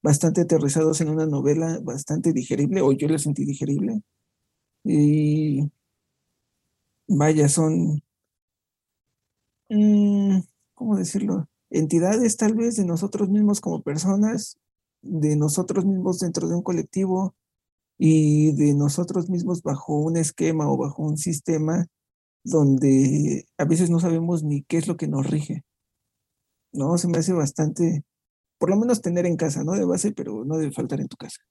[0.02, 4.02] bastante aterrizados en una novela bastante digerible, o yo la sentí digerible.
[4.84, 5.70] Y
[7.08, 8.02] vaya, son,
[9.68, 10.40] mm,
[10.74, 11.48] ¿cómo decirlo?
[11.70, 14.58] Entidades tal vez de nosotros mismos como personas,
[15.02, 17.34] de nosotros mismos dentro de un colectivo,
[18.02, 21.86] y de nosotros mismos bajo un esquema o bajo un sistema
[22.42, 25.64] donde a veces no sabemos ni qué es lo que nos rige.
[26.72, 26.96] ¿No?
[26.96, 28.02] Se me hace bastante,
[28.56, 29.72] por lo menos tener en casa, ¿no?
[29.72, 31.42] De base, pero no debe faltar en tu casa.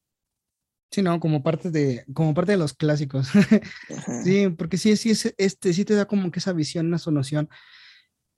[0.89, 3.29] Sí, no, como parte de, como parte de los clásicos.
[4.23, 7.47] sí, porque sí, sí, es, este, sí te da como que esa visión, una noción.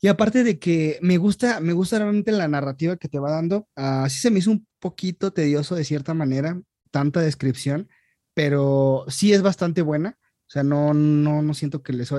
[0.04, 3.68] Y aparte de que me gusta, me gusta realmente la narrativa que te va dando.
[3.76, 6.60] Así se me hizo un poquito tedioso de cierta manera,
[6.90, 7.88] tanta descripción,
[8.34, 10.18] pero sí es bastante buena.
[10.48, 12.10] O sea, no, no, no siento que les,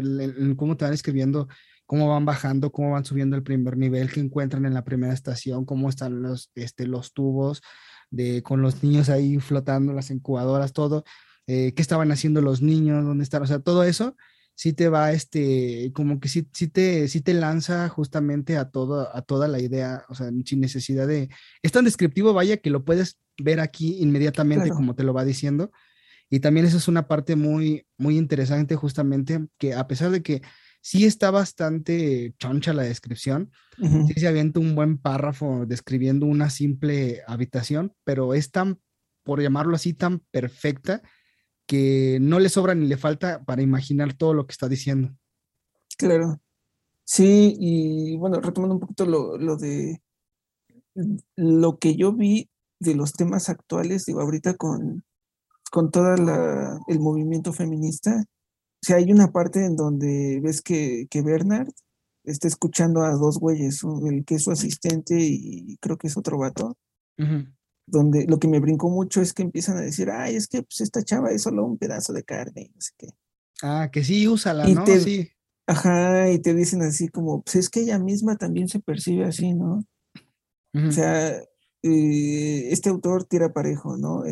[0.56, 1.48] cómo te van escribiendo,
[1.84, 5.64] cómo van bajando, cómo van subiendo el primer nivel que encuentran en la primera estación,
[5.64, 7.62] cómo están los, este, los tubos
[8.10, 11.04] de, con los niños ahí flotando, las incubadoras, todo,
[11.48, 14.16] eh, qué estaban haciendo los niños, dónde están, o sea, todo eso
[14.62, 19.12] sí te va, este, como que sí, sí, te, sí te lanza justamente a, todo,
[19.12, 21.30] a toda la idea, o sea, sin necesidad de...
[21.62, 25.72] Es tan descriptivo, vaya, que lo puedes ver aquí inmediatamente como te lo va diciendo.
[26.30, 30.42] Y también eso es una parte muy, muy interesante justamente, que a pesar de que
[30.80, 37.22] sí está bastante choncha la descripción, sí se avienta un buen párrafo describiendo una simple
[37.26, 38.78] habitación, pero es tan,
[39.24, 41.02] por llamarlo así, tan perfecta
[41.72, 45.16] que no le sobra ni le falta para imaginar todo lo que está diciendo.
[45.96, 46.38] Claro.
[47.02, 50.02] Sí, y bueno, retomando un poquito lo, lo de
[51.34, 55.02] lo que yo vi de los temas actuales, digo, ahorita con,
[55.70, 56.14] con todo
[56.88, 61.72] el movimiento feminista, o sea, hay una parte en donde ves que, que Bernard
[62.22, 66.36] está escuchando a dos güeyes, el que es su asistente y creo que es otro
[66.36, 66.76] vato,
[67.86, 70.80] donde lo que me brincó mucho es que empiezan a decir, ay, es que pues
[70.80, 73.08] esta chava es solo un pedazo de carne, no sé qué.
[73.62, 74.86] Ah, que sí, úsala, ¿no?
[74.86, 75.28] sí.
[75.66, 79.54] Ajá, y te dicen así como, pues es que ella misma también se percibe así,
[79.54, 79.84] ¿no?
[80.74, 81.36] O sea,
[81.82, 84.22] eh, este autor tira parejo, ¿no?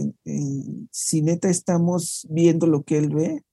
[0.90, 3.44] si neta estamos viendo lo que él ve,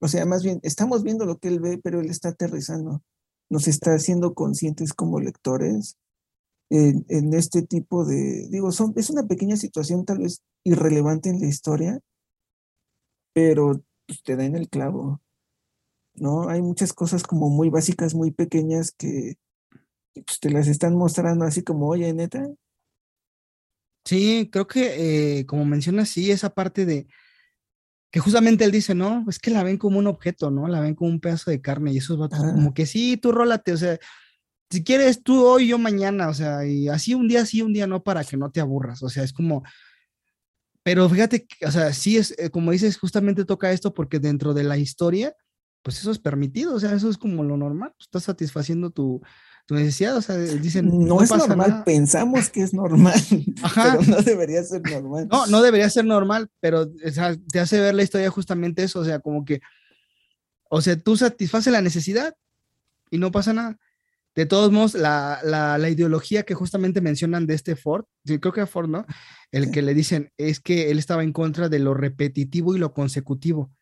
[0.00, 3.02] o sea, más bien, estamos viendo lo que él ve, pero él está aterrizando.
[3.48, 5.96] Nos está haciendo conscientes como lectores
[6.70, 11.46] en, este tipo de, digo, son, es una pequeña situación tal vez irrelevante en la
[11.46, 12.00] historia,
[13.32, 15.20] pero pues, te da en el clavo,
[16.14, 16.48] ¿no?
[16.48, 19.36] Hay muchas cosas como muy básicas, muy pequeñas que
[20.14, 22.48] pues, te las están mostrando así como, oye, neta.
[24.04, 27.06] Sí, creo que eh, como mencionas, sí, esa parte de,
[28.10, 30.68] que justamente él dice, no, es que la ven como un objeto, ¿no?
[30.68, 33.72] La ven como un pedazo de carne y esos vatos como que sí, tú rólate,
[33.72, 33.98] o sea,
[34.70, 37.86] si quieres tú hoy, yo mañana, o sea, y así un día sí, un día
[37.86, 39.62] no, para que no te aburras, o sea, es como,
[40.82, 44.64] pero fíjate, o sea, sí es, eh, como dices, justamente toca esto porque dentro de
[44.64, 45.34] la historia,
[45.82, 49.22] pues eso es permitido, o sea, eso es como lo normal, estás satisfaciendo tu,
[49.66, 50.88] tu necesidad, o sea, dicen...
[51.06, 53.20] No, es normal, pensamos que es normal,
[53.74, 55.28] pero no debería ser normal.
[55.30, 59.00] No, no debería ser normal, pero o sea, te hace ver la historia justamente eso,
[59.00, 59.60] o sea, como que,
[60.68, 62.34] o sea, tú satisfaces la necesidad
[63.10, 63.78] y no pasa nada.
[64.36, 68.66] De todos modos, la, la, la, ideología que justamente mencionan de este Ford, creo que
[68.66, 69.06] Ford, ¿no?
[69.50, 72.92] El que le dicen es que él estaba en contra de lo repetitivo y lo
[72.92, 73.72] consecutivo.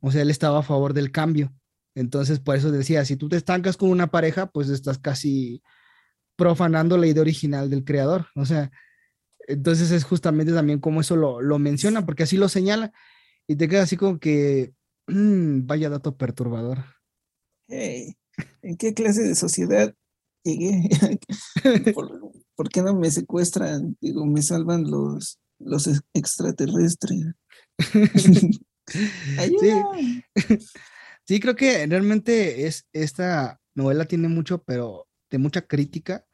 [0.00, 1.52] O sea, él estaba a favor del cambio.
[1.94, 5.62] Entonces, por eso decía, si tú te estancas con una pareja, pues estás casi
[6.36, 8.28] profanando la idea original del creador.
[8.34, 8.70] O sea,
[9.46, 12.92] entonces es justamente también como eso lo, lo menciona, porque así lo señala
[13.46, 14.72] y te queda así como que,
[15.06, 16.84] mm, vaya dato perturbador.
[17.68, 18.16] Hey,
[18.62, 19.94] ¿en qué clase de sociedad
[20.44, 20.88] llegué?
[22.54, 23.96] ¿Por, qué no me secuestran?
[24.00, 27.34] Digo, me salvan los, los extraterrestres.
[29.60, 30.22] sí.
[31.26, 36.24] Sí, creo que realmente es, esta novela tiene mucho, pero de mucha crítica.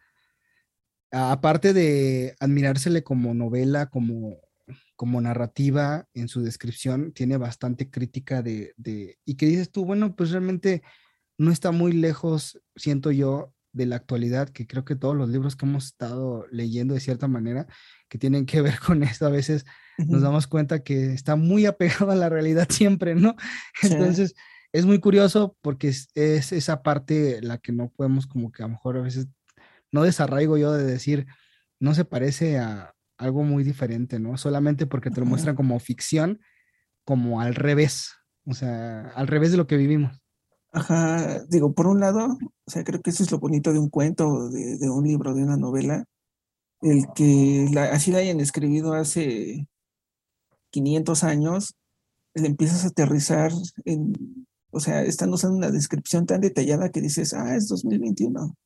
[1.10, 4.36] Aparte de admirársele como novela, como,
[4.96, 10.14] como narrativa en su descripción, tiene bastante crítica de, de, y que dices tú, bueno,
[10.14, 10.82] pues realmente
[11.38, 15.56] no está muy lejos, siento yo, de la actualidad, que creo que todos los libros
[15.56, 17.66] que hemos estado leyendo de cierta manera,
[18.08, 19.64] que tienen que ver con esto, a veces
[19.98, 23.34] nos damos cuenta que está muy apegado a la realidad siempre, ¿no?
[23.82, 24.34] Entonces,
[24.72, 28.72] es muy curioso porque es, esa parte la que no podemos como que a lo
[28.72, 29.28] mejor a veces
[29.90, 31.26] no desarraigo yo de decir,
[31.78, 34.36] no se parece a algo muy diferente, ¿no?
[34.36, 36.40] Solamente porque te lo muestran como ficción,
[37.04, 38.14] como al revés,
[38.46, 40.21] o sea, al revés de lo que vivimos.
[40.72, 43.90] Ajá, digo, por un lado, o sea, creo que eso es lo bonito de un
[43.90, 46.06] cuento, de, de un libro, de una novela,
[46.80, 49.68] el que así la hayan escrito hace
[50.70, 51.74] 500 años,
[52.34, 53.52] le empiezas a aterrizar
[53.84, 58.56] en, o sea, están usando una descripción tan detallada que dices, ah, es 2021.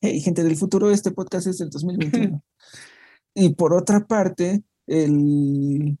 [0.00, 2.42] Hey, gente del futuro, este podcast es del 2021.
[3.34, 5.98] y por otra parte, el,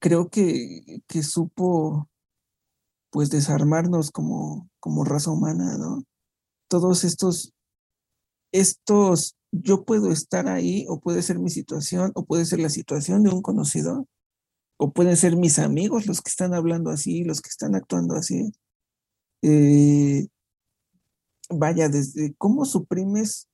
[0.00, 2.08] creo que, que supo
[3.16, 6.04] pues desarmarnos como, como raza humana, ¿no?
[6.68, 7.54] Todos estos,
[8.52, 13.22] estos, yo puedo estar ahí o puede ser mi situación o puede ser la situación
[13.22, 14.06] de un conocido
[14.76, 18.52] o pueden ser mis amigos los que están hablando así, los que están actuando así.
[19.40, 20.26] Eh,
[21.48, 23.48] vaya, desde cómo suprimes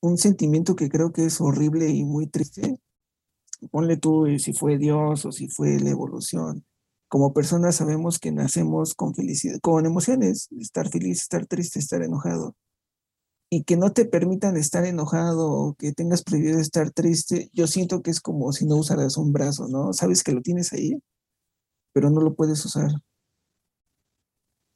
[0.00, 2.78] un sentimiento que creo que es horrible y muy triste.
[3.72, 6.64] Ponle tú si fue Dios o si fue la evolución.
[7.08, 12.56] Como personas sabemos que nacemos con felicidad, con emociones, estar feliz, estar triste, estar enojado.
[13.48, 18.02] Y que no te permitan estar enojado o que tengas prohibido estar triste, yo siento
[18.02, 19.92] que es como si no usaras un brazo, ¿no?
[19.92, 21.00] Sabes que lo tienes ahí,
[21.92, 22.90] pero no lo puedes usar.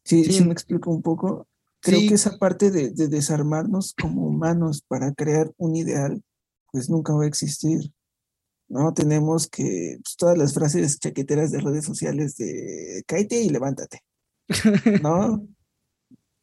[0.05, 1.47] Sí, sí, me explico un poco.
[1.81, 6.23] Creo que esa parte de, desarmarnos como humanos para crear un ideal,
[6.73, 7.93] pues nunca va a existir.
[8.71, 8.95] ¿No?
[8.95, 14.03] Tenemos que, pues, todas las frases chaqueteras de redes sociales de cállate y levántate,
[15.03, 15.47] ¿no?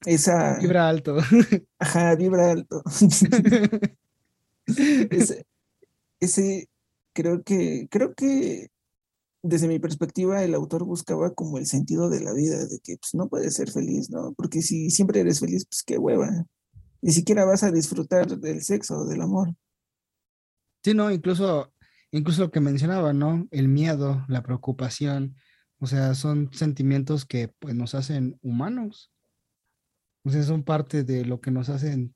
[0.05, 0.59] Esa...
[0.59, 1.17] Vibra alto.
[1.79, 2.83] Ajá, vibra alto.
[4.67, 5.47] ese,
[6.19, 6.69] ese,
[7.13, 8.69] creo que, creo que
[9.41, 13.13] desde mi perspectiva, el autor buscaba como el sentido de la vida, de que pues,
[13.13, 14.33] no puedes ser feliz, ¿no?
[14.33, 16.45] Porque si siempre eres feliz, pues qué hueva.
[17.01, 19.55] Ni siquiera vas a disfrutar del sexo, del amor.
[20.83, 21.71] Sí, no, incluso,
[22.11, 23.47] incluso lo que mencionaba, ¿no?
[23.51, 25.35] El miedo, la preocupación,
[25.79, 29.11] o sea, son sentimientos que pues nos hacen humanos.
[30.23, 32.15] O sea, son parte de lo que nos hacen,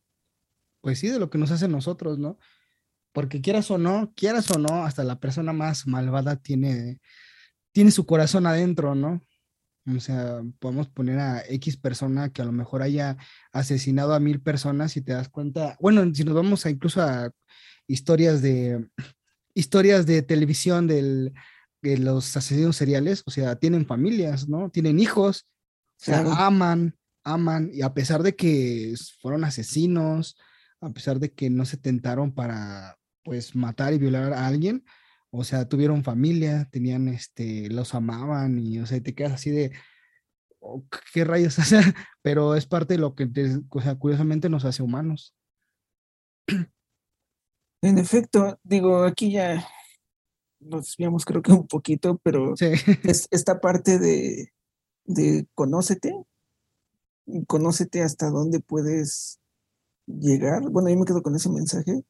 [0.82, 2.38] pues sí, de lo que nos hacen nosotros, ¿no?
[3.14, 7.00] porque quieras o no, quieras o no, hasta la persona más malvada tiene,
[7.72, 9.22] tiene su corazón adentro, ¿no?
[9.88, 13.18] O sea, podemos poner a X persona que a lo mejor haya
[13.52, 17.32] asesinado a mil personas y te das cuenta, bueno, si nos vamos a incluso a
[17.88, 18.88] historias de
[19.54, 21.34] historias de televisión del,
[21.82, 24.70] de los asesinos seriales, o sea, tienen familias, ¿no?
[24.70, 25.48] Tienen hijos,
[26.02, 30.38] o sea, aman, aman, y a pesar de que fueron asesinos,
[30.80, 34.84] a pesar de que no se tentaron para pues matar y violar a alguien,
[35.32, 39.72] o sea, tuvieron familia, tenían, este, los amaban y, o sea, te quedas así de,
[40.60, 40.84] oh,
[41.14, 41.56] ¿qué rayos?
[42.22, 43.30] pero es parte de lo que,
[43.70, 45.36] o sea, curiosamente nos hace humanos.
[47.82, 49.68] En efecto, digo, aquí ya
[50.60, 52.54] nos desviamos creo que un poquito, pero
[53.04, 54.54] es esta parte de,
[55.06, 56.14] de conócete,
[57.48, 59.40] conócete hasta dónde puedes
[60.06, 60.70] llegar.
[60.70, 62.04] Bueno, yo me quedo con ese mensaje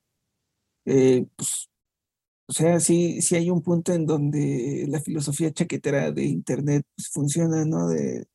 [0.85, 1.69] eh, pues,
[2.47, 7.09] o sea, sí, sí hay un punto en donde la filosofía chaquetera de Internet pues,
[7.09, 7.87] funciona, ¿no?
[7.87, 8.27] De,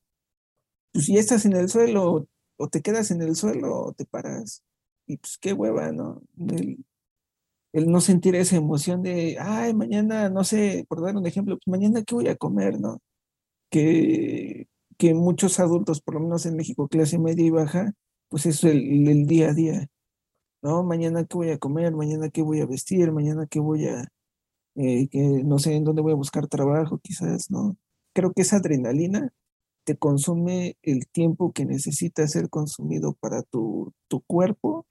[0.93, 2.27] pues ya estás en el suelo,
[2.57, 4.63] o te quedas en el suelo, o te paras.
[5.07, 6.23] Y pues qué hueva, ¿no?
[6.49, 6.85] El,
[7.77, 11.69] el no sentir esa emoción de, ay, mañana, no sé, por dar un ejemplo, pues
[11.69, 13.01] mañana qué voy a comer, ¿no?
[13.71, 14.67] Que,
[14.97, 17.93] que muchos adultos, por lo menos en México, clase media y baja,
[18.31, 19.89] pues es el, día a día.
[20.63, 20.85] ¿no?
[20.85, 24.09] Mañana qué voy a comer, mañana qué voy a vestir, mañana qué voy a,
[24.77, 27.77] eh, que no sé en dónde voy a buscar trabajo, quizás, ¿no?
[28.15, 29.33] Creo que esa adrenalina
[29.85, 34.87] te consume el tiempo que necesita ser consumido para tu, tu cuerpo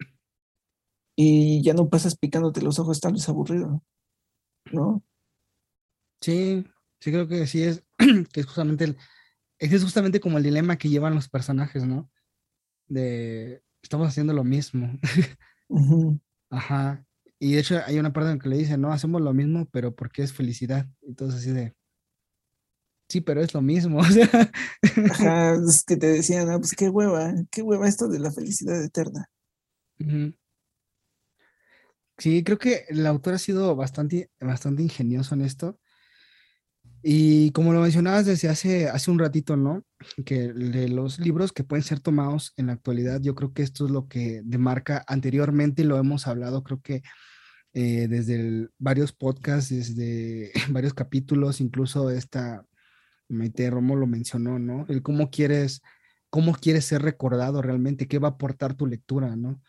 [1.16, 3.84] y ya no pasas picándote los ojos tal vez aburrido,
[4.72, 5.04] ¿no?
[6.22, 6.66] Sí,
[7.00, 7.84] sí creo que sí es,
[8.34, 8.98] que es justamente el,
[9.60, 12.10] es justamente como el dilema que llevan los personajes, ¿no?
[12.88, 15.00] De estamos haciendo lo mismo.
[16.50, 17.06] Ajá.
[17.40, 19.96] Y de hecho hay una parte en que le dice, no, hacemos lo mismo, pero
[19.96, 20.88] porque es felicidad.
[21.02, 21.76] Entonces así de,
[23.10, 24.02] sí, pero es lo mismo.
[25.12, 28.84] Ajá, es que te decían, no, pues qué hueva, qué hueva esto de la felicidad
[28.84, 29.30] eterna.
[32.18, 35.80] Sí, creo que el autor ha sido bastante, bastante ingenioso en esto.
[37.04, 39.84] Y como lo mencionabas desde hace, hace un ratito, ¿no?
[40.26, 43.86] Que de los libros que pueden ser tomados en la actualidad, yo creo que esto
[43.86, 47.04] es lo que demarca anteriormente, lo hemos hablado, creo que
[47.74, 52.66] eh, desde varios podcasts, desde varios capítulos, incluso esta,
[53.30, 54.86] Maite Romo lo mencionó, ¿no?
[54.90, 55.82] El cómo quieres,
[56.30, 59.62] cómo quieres ser recordado realmente, qué va a aportar tu lectura, ¿no?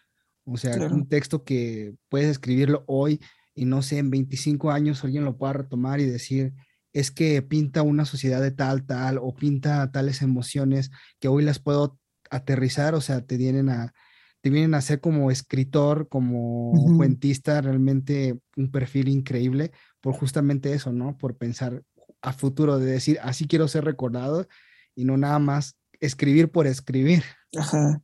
[0.47, 3.21] O sea, un texto que puedes escribirlo hoy
[3.55, 6.55] y no sé, en 25 años alguien lo pueda retomar y decir,
[6.93, 11.59] es que pinta una sociedad de tal, tal, o pinta tales emociones que hoy las
[11.59, 11.99] puedo
[12.31, 13.93] aterrizar, o sea, te vienen a,
[14.41, 20.93] te vienen a ser como escritor, como cuentista, realmente un perfil increíble por justamente eso,
[20.93, 21.19] ¿no?
[21.19, 21.83] Por pensar
[22.23, 24.47] a futuro, de decir, así quiero ser recordado
[24.95, 27.25] y no nada más escribir por escribir.
[27.57, 28.01] Ajá.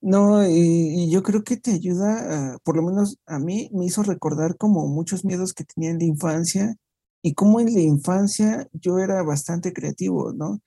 [0.00, 4.56] No, y, yo creo que te ayuda, por lo menos a mí, me hizo recordar
[4.56, 6.76] como muchos miedos que tenía en la infancia
[7.22, 10.60] y como en la infancia yo era bastante creativo, ¿no?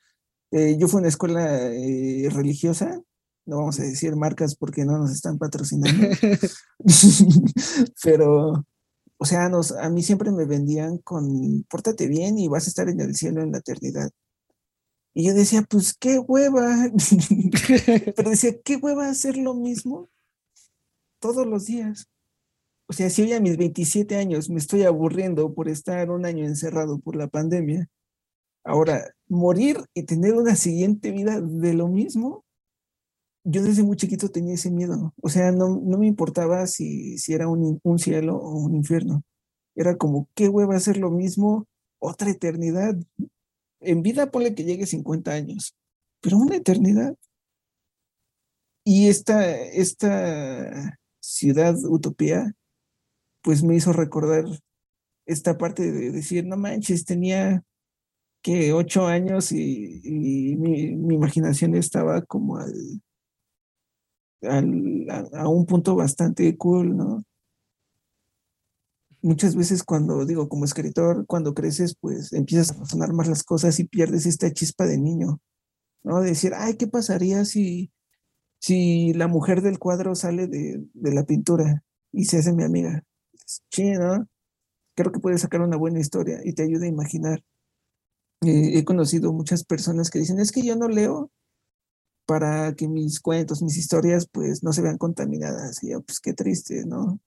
[0.51, 3.01] Eh, yo fui a una escuela eh, religiosa,
[3.45, 6.07] no vamos a decir marcas porque no nos están patrocinando,
[8.03, 8.65] pero,
[9.17, 12.89] o sea, nos, a mí siempre me vendían con, pórtate bien y vas a estar
[12.89, 14.09] en el cielo en la eternidad.
[15.13, 16.89] Y yo decía, pues qué hueva,
[18.15, 20.09] pero decía, qué hueva hacer lo mismo
[21.19, 22.07] todos los días.
[22.87, 26.45] O sea, si hoy a mis 27 años me estoy aburriendo por estar un año
[26.45, 27.87] encerrado por la pandemia,
[28.63, 32.45] ahora morir y tener una siguiente vida de lo mismo,
[33.43, 35.13] yo desde muy chiquito tenía ese miedo.
[35.21, 39.23] O sea, no, no me importaba si, si era un, un, cielo o un infierno.
[39.75, 41.67] Era como, qué hueva hacer lo mismo
[41.99, 42.95] otra eternidad.
[43.81, 45.75] En vida ponle que llegue 50 años,
[46.21, 47.15] pero una eternidad.
[48.83, 52.53] Y esta, esta ciudad utopía
[53.41, 54.45] pues me hizo recordar
[55.25, 57.63] esta parte de decir, no manches, tenía
[58.41, 60.01] que ocho años y,
[60.57, 63.01] mi, imaginación estaba como al,
[65.33, 67.23] a, un punto bastante cool, ¿no?
[69.21, 73.79] Muchas veces cuando digo como escritor, cuando creces, pues empiezas a razonar más las cosas
[73.79, 75.41] y pierdes esta chispa de niño,
[76.03, 76.21] ¿no?
[76.21, 77.91] De decir, ay, ¿qué pasaría si,
[78.59, 83.03] si la mujer del cuadro sale de, de la pintura y se hace mi amiga?
[83.69, 84.27] chido,
[84.95, 87.43] creo que puede sacar una buena historia y te ayuda a imaginar.
[88.41, 91.31] Eh, he conocido muchas personas que dicen, es que yo no leo
[92.25, 95.83] para que mis cuentos, mis historias, pues no se vean contaminadas.
[95.83, 97.19] Y yo, pues qué triste, ¿no?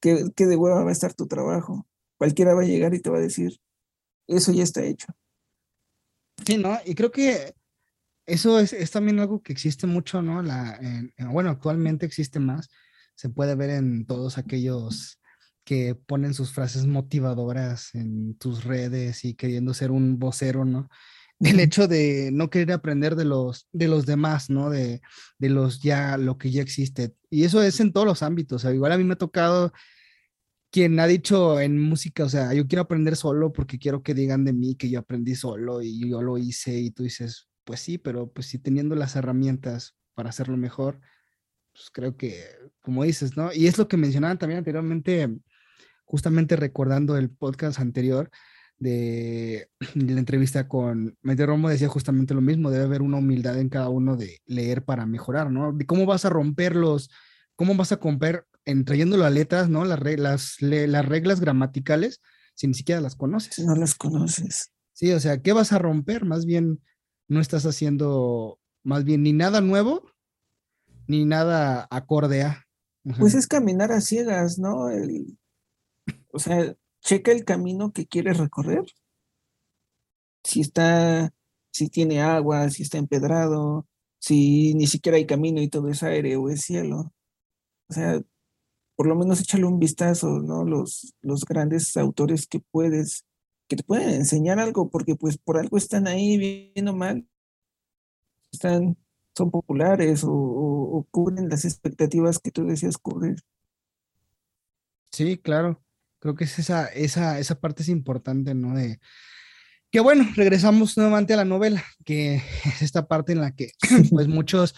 [0.00, 1.86] Qué, qué de hueva va a estar tu trabajo.
[2.18, 3.58] Cualquiera va a llegar y te va a decir,
[4.26, 5.08] eso ya está hecho.
[6.44, 6.78] Sí, ¿no?
[6.84, 7.54] Y creo que
[8.26, 10.42] eso es, es también algo que existe mucho, ¿no?
[10.42, 10.80] La,
[11.30, 12.68] bueno, actualmente existe más.
[13.14, 15.20] Se puede ver en todos aquellos
[15.64, 20.88] que ponen sus frases motivadoras en tus redes y queriendo ser un vocero, ¿no?
[21.40, 24.70] El hecho de no querer aprender de los, de los demás, ¿no?
[24.70, 25.02] De,
[25.38, 27.14] de los ya, lo que ya existe.
[27.28, 28.56] Y eso es en todos los ámbitos.
[28.56, 29.72] O sea, igual a mí me ha tocado
[30.70, 34.44] quien ha dicho en música, o sea, yo quiero aprender solo porque quiero que digan
[34.44, 37.98] de mí que yo aprendí solo y yo lo hice y tú dices, pues sí,
[37.98, 41.00] pero pues sí teniendo las herramientas para hacerlo mejor,
[41.72, 42.44] pues creo que,
[42.80, 43.52] como dices, ¿no?
[43.52, 45.34] Y es lo que mencionaban también anteriormente
[46.04, 48.30] justamente recordando el podcast anterior
[48.78, 53.68] de, la entrevista con Mete Romo, decía justamente lo mismo, debe haber una humildad en
[53.68, 55.72] cada uno de leer para mejorar, ¿no?
[55.72, 57.10] De cómo vas a romper los,
[57.54, 59.84] cómo vas a romper, en trayéndolo a letras, ¿no?
[59.84, 62.20] Las, reglas, las reglas gramaticales,
[62.54, 63.64] si ni siquiera las conoces.
[63.64, 64.72] No las conoces.
[64.92, 66.24] Sí, o sea, ¿qué vas a romper?
[66.24, 66.82] Más bien,
[67.28, 70.10] no estás haciendo, más bien, ni nada nuevo,
[71.06, 72.66] ni nada acorde a.
[73.20, 74.90] Pues es caminar a ciegas, ¿no?
[74.90, 75.38] El,
[76.32, 76.74] o sea,
[77.06, 78.84] checa el camino que quieres recorrer.
[80.44, 81.32] Si está,
[81.70, 83.86] si tiene agua, si está empedrado,
[84.18, 87.12] si ni siquiera hay camino y todo es aire o es cielo.
[87.88, 88.20] O sea,
[88.96, 90.64] por lo menos échale un vistazo, ¿no?
[90.64, 93.24] Los, los grandes autores que puedes,
[93.68, 97.24] que te pueden enseñar algo, porque pues por algo están ahí, bien o mal,
[98.52, 98.96] están,
[99.36, 103.36] son populares o, cubren las expectativas que tú decías cubrir.
[105.12, 105.85] Sí, claro.
[106.26, 108.74] Creo que es esa, esa, esa parte es importante, ¿no?
[108.74, 108.98] De
[109.92, 113.70] que bueno, regresamos nuevamente a la novela, que es esta parte en la que,
[114.10, 114.74] pues muchos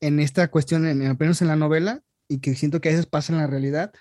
[0.00, 3.32] en esta cuestión, en, apenas en la novela, y que siento que a veces pasa
[3.32, 3.94] en la realidad,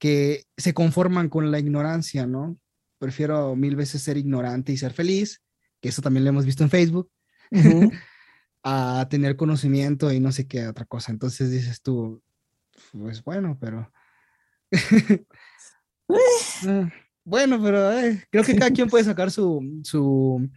[0.00, 2.58] que se conforman con la ignorancia, ¿no?
[2.98, 5.40] Prefiero mil veces ser ignorante y ser feliz,
[5.80, 7.12] que eso también lo hemos visto en Facebook,
[8.64, 11.12] a tener conocimiento y no sé qué otra cosa.
[11.12, 12.24] Entonces dices tú,
[12.90, 13.92] pues bueno, pero
[16.08, 16.90] Ah,
[17.24, 20.48] bueno, pero eh, creo que cada quien puede sacar su, su,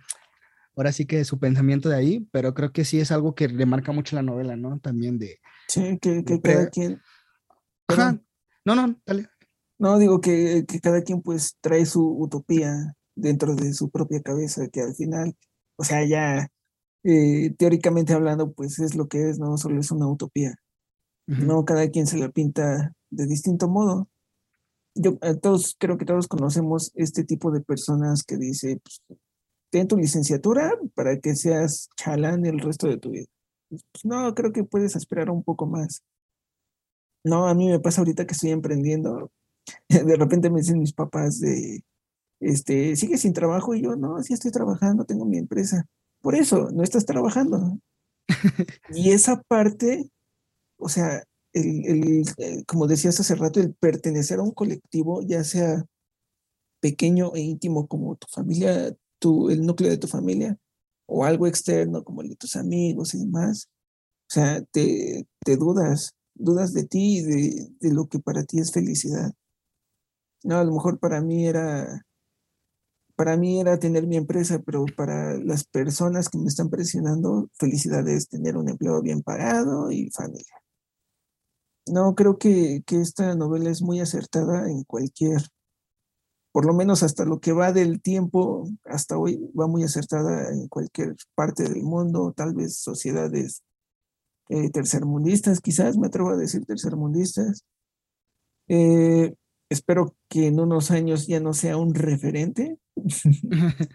[0.76, 3.66] ahora sí que su pensamiento de ahí, pero creo que sí es algo que le
[3.66, 4.80] marca mucho la novela, ¿no?
[4.80, 5.40] También de...
[5.68, 7.02] Sí, que, cada quien...
[7.88, 8.20] Ajá,
[8.66, 9.30] no, no, dale.
[9.80, 14.82] No, digo que, cada quien pues trae su utopía dentro de su propia cabeza, que
[14.82, 15.36] al final,
[15.78, 16.48] o sea, ya
[17.04, 20.56] eh, teóricamente hablando, pues es lo que es, no solo es una utopía.
[21.26, 24.08] No, cada quien se la pinta de distinto modo
[25.00, 29.02] yo eh, todos creo que todos conocemos este tipo de personas que dice, pues,
[29.70, 33.28] ten tu licenciatura para que seas chalán el resto de tu vida.
[33.70, 36.04] Pues, pues, no, creo que puedes esperar un poco más.
[37.24, 39.32] No, a mí me pasa ahorita que estoy emprendiendo.
[39.90, 41.84] De repente me dicen mis papás de,
[42.40, 45.86] este, sigue sin trabajo y yo, no, sí estoy trabajando, tengo mi empresa.
[46.22, 47.80] Por eso, no estás trabajando.
[48.92, 50.10] y esa parte,
[50.78, 51.24] o sea,
[51.54, 55.86] el, el, como decías hace rato, el pertenecer a un colectivo, ya sea
[56.80, 60.58] pequeño e íntimo como tu familia, tu, el núcleo de tu familia,
[61.08, 63.70] o algo externo como el de tus amigos y demás,
[64.30, 68.60] o sea, te, te dudas, dudas de ti y de, de lo que para ti
[68.60, 69.34] es felicidad.
[70.44, 72.06] No, a lo mejor para mí era,
[73.16, 78.08] para mí era tener mi empresa, pero para las personas que me están presionando, felicidad
[78.08, 80.54] es tener un empleo bien pagado y familia.
[81.92, 85.42] No, creo que, que esta novela es muy acertada en cualquier,
[86.52, 90.68] por lo menos hasta lo que va del tiempo, hasta hoy va muy acertada en
[90.68, 93.64] cualquier parte del mundo, tal vez sociedades
[94.50, 97.66] eh, tercermundistas, quizás me atrevo a decir tercermundistas.
[98.70, 99.36] Eh,
[99.70, 102.80] espero que en unos años ya no sea un referente,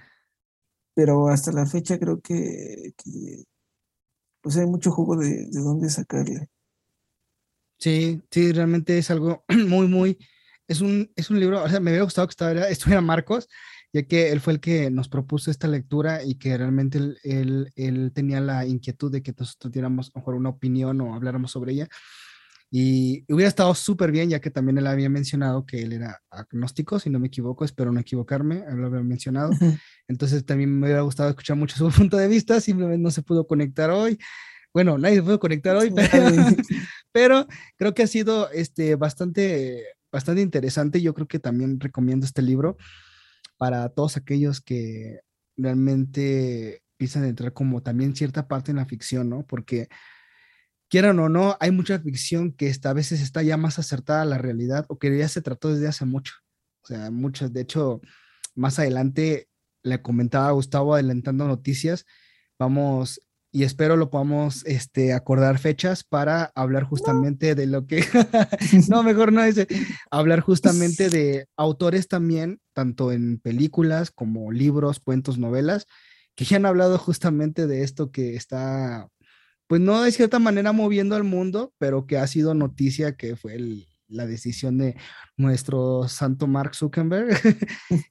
[0.94, 2.92] pero hasta la fecha creo que,
[4.42, 6.48] pues hay mucho jugo de, de dónde sacarle.
[7.82, 10.16] Sí, sí, realmente es algo muy, muy,
[10.68, 13.48] es un, es un libro, o sea, me hubiera gustado que estuviera, estuviera Marcos,
[13.92, 18.12] ya que él fue el que nos propuso esta lectura y que realmente él, él,
[18.14, 21.88] tenía la inquietud de que nosotros tuviéramos mejor una opinión o habláramos sobre ella.
[22.70, 27.00] Y hubiera estado súper bien, ya que también él había mencionado que él era agnóstico,
[27.00, 29.50] si no me equivoco, espero no equivocarme, él lo había mencionado.
[30.06, 33.44] Entonces también me hubiera gustado escuchar mucho su punto de vista, simplemente no se pudo
[33.44, 34.18] conectar hoy.
[34.72, 36.08] Bueno, nadie se pudo conectar hoy, pero,
[37.12, 37.46] pero
[37.76, 41.00] creo que ha sido este, bastante, bastante interesante.
[41.00, 42.76] Yo creo que también recomiendo este libro
[43.58, 45.20] para todos aquellos que
[45.56, 49.46] realmente piensan entrar como también cierta parte en la ficción, ¿no?
[49.46, 49.88] Porque
[50.88, 54.26] quieran o no, hay mucha ficción que esta, a veces está ya más acertada a
[54.26, 56.34] la realidad o que ya se trató desde hace mucho.
[56.82, 58.00] O sea, muchas, de hecho,
[58.54, 59.48] más adelante
[59.82, 62.06] le comentaba a Gustavo adelantando noticias,
[62.58, 63.20] vamos
[63.54, 68.02] y espero lo podamos este, acordar fechas para hablar justamente de lo que,
[68.88, 69.68] no, mejor no, dice,
[70.10, 75.86] hablar justamente de autores también, tanto en películas como libros, cuentos, novelas,
[76.34, 79.06] que ya han hablado justamente de esto que está,
[79.66, 83.58] pues no de cierta manera moviendo al mundo, pero que ha sido noticia que fue
[84.08, 84.96] la decisión de
[85.36, 87.38] nuestro santo Mark Zuckerberg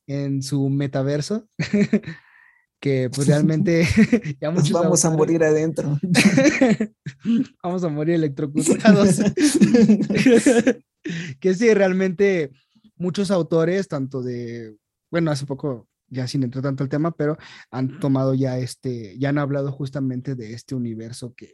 [0.06, 1.48] en su metaverso
[2.82, 3.86] que pues realmente
[4.42, 6.00] ya muchos vamos a morir adentro.
[7.64, 9.20] vamos a morir electrocutados.
[11.40, 12.52] que sí, realmente
[12.98, 14.76] muchos autores, tanto de,
[15.12, 17.38] bueno, hace poco, ya sin entrar tanto el tema, pero
[17.70, 21.54] han tomado ya este, ya han hablado justamente de este universo que,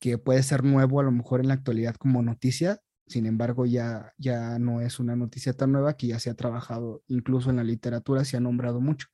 [0.00, 4.12] que puede ser nuevo a lo mejor en la actualidad como noticia, sin embargo ya,
[4.18, 7.64] ya no es una noticia tan nueva que ya se ha trabajado incluso en la
[7.64, 9.06] literatura, se ha nombrado mucho.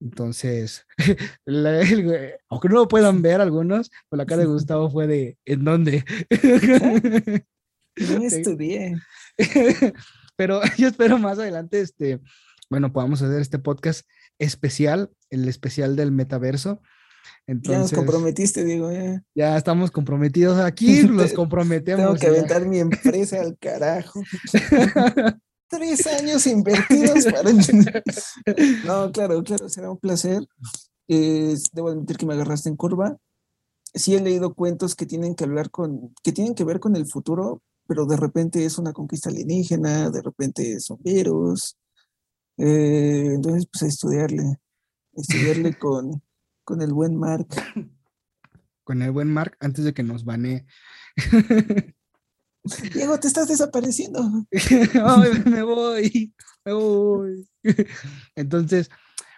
[0.00, 0.86] Entonces,
[2.48, 6.04] aunque no lo puedan ver algunos, pues la cara de Gustavo fue de ¿en dónde?
[7.96, 8.96] No estudié.
[10.36, 12.20] Pero yo espero más adelante, este,
[12.68, 14.06] bueno, podamos hacer este podcast
[14.38, 16.82] especial, el especial del metaverso.
[17.46, 18.92] Entonces, ya nos comprometiste, Diego.
[18.92, 19.24] Ya.
[19.34, 22.04] ya estamos comprometidos aquí, los comprometemos.
[22.04, 24.22] Tengo que aventar mi empresa al carajo.
[25.68, 27.52] Tres años invertidos para...
[28.84, 30.46] no, claro, claro, será un placer.
[31.08, 33.16] debo admitir que me agarraste en curva.
[33.94, 37.06] Sí he leído cuentos que tienen que hablar con, que tienen que ver con el
[37.06, 41.76] futuro, pero de repente es una conquista alienígena, de repente son virus.
[42.58, 44.58] Eh, entonces, pues a estudiarle,
[45.14, 46.22] estudiarle con,
[46.64, 47.48] con el buen Mark.
[48.84, 50.66] Con el buen Mark, antes de que nos banee.
[52.92, 54.46] Diego, te estás desapareciendo.
[55.46, 57.48] me voy, me voy.
[58.34, 58.90] Entonces,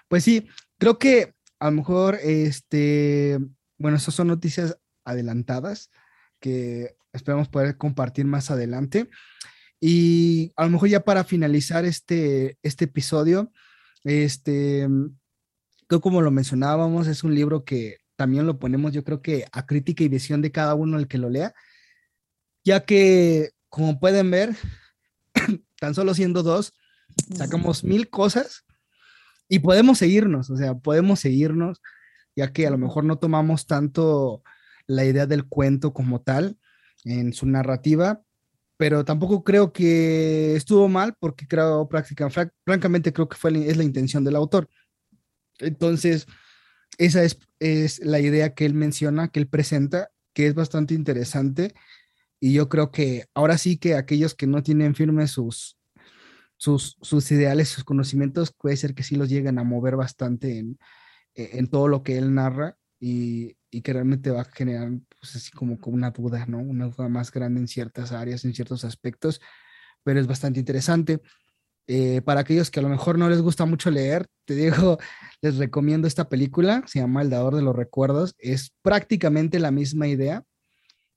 [0.09, 0.49] pues sí,
[0.79, 3.39] creo que a lo mejor, este,
[3.79, 5.91] bueno, esas son noticias adelantadas
[6.41, 9.09] que esperamos poder compartir más adelante.
[9.81, 13.53] Y a lo mejor ya para finalizar este, este episodio,
[14.05, 14.89] este,
[16.03, 20.03] como lo mencionábamos, es un libro que también lo ponemos, yo creo que a crítica
[20.03, 21.55] y visión de cada uno el que lo lea
[22.69, 24.55] ya que, como pueden ver,
[25.81, 26.75] tan solo siendo dos,
[27.35, 28.67] sacamos mil cosas
[29.49, 31.81] y podemos seguirnos, o sea, podemos seguirnos,
[32.37, 34.43] ya que a lo mejor no tomamos tanto
[34.87, 36.59] la idea del cuento como tal
[37.05, 38.21] en su narrativa,
[38.77, 43.85] pero tampoco creo que estuvo mal porque creo prácticamente, francamente creo que fue es la
[43.85, 44.69] intención del autor.
[45.59, 46.27] Entonces,
[46.99, 51.73] esa es, es la idea que él menciona, que él presenta, que es bastante interesante
[52.41, 55.79] y yo creo que ahora sí que aquellos que no tienen firmes sus,
[56.57, 60.79] sus, sus ideales, sus conocimientos, puede ser que sí los lleguen a mover bastante en,
[61.35, 65.37] e, en todo lo que él narra y, y, que realmente va a generar pues
[65.37, 66.59] así como, como una duda, ¿no?
[66.59, 69.41] Una duda más grande en ciertas áreas, en ciertos aspectos,
[70.05, 71.21] pero es bastante interesante.
[71.91, 74.99] Eh, para aquellos que a lo mejor no les gusta mucho leer, te digo,
[75.43, 78.35] les recomiendo esta película, se llama El Dador de los Recuerdos.
[78.39, 80.45] Es prácticamente la misma idea,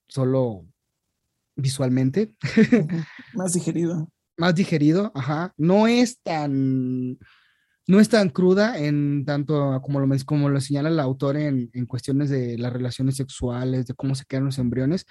[0.07, 0.65] solo
[1.55, 2.33] visualmente.
[3.33, 4.09] Más digerido.
[4.37, 5.53] Más digerido, ajá.
[5.57, 7.17] No es tan,
[7.87, 11.85] no es tan cruda en tanto como lo, como lo señala el autor en, en
[11.85, 15.05] cuestiones de las relaciones sexuales, de cómo se quedan los embriones.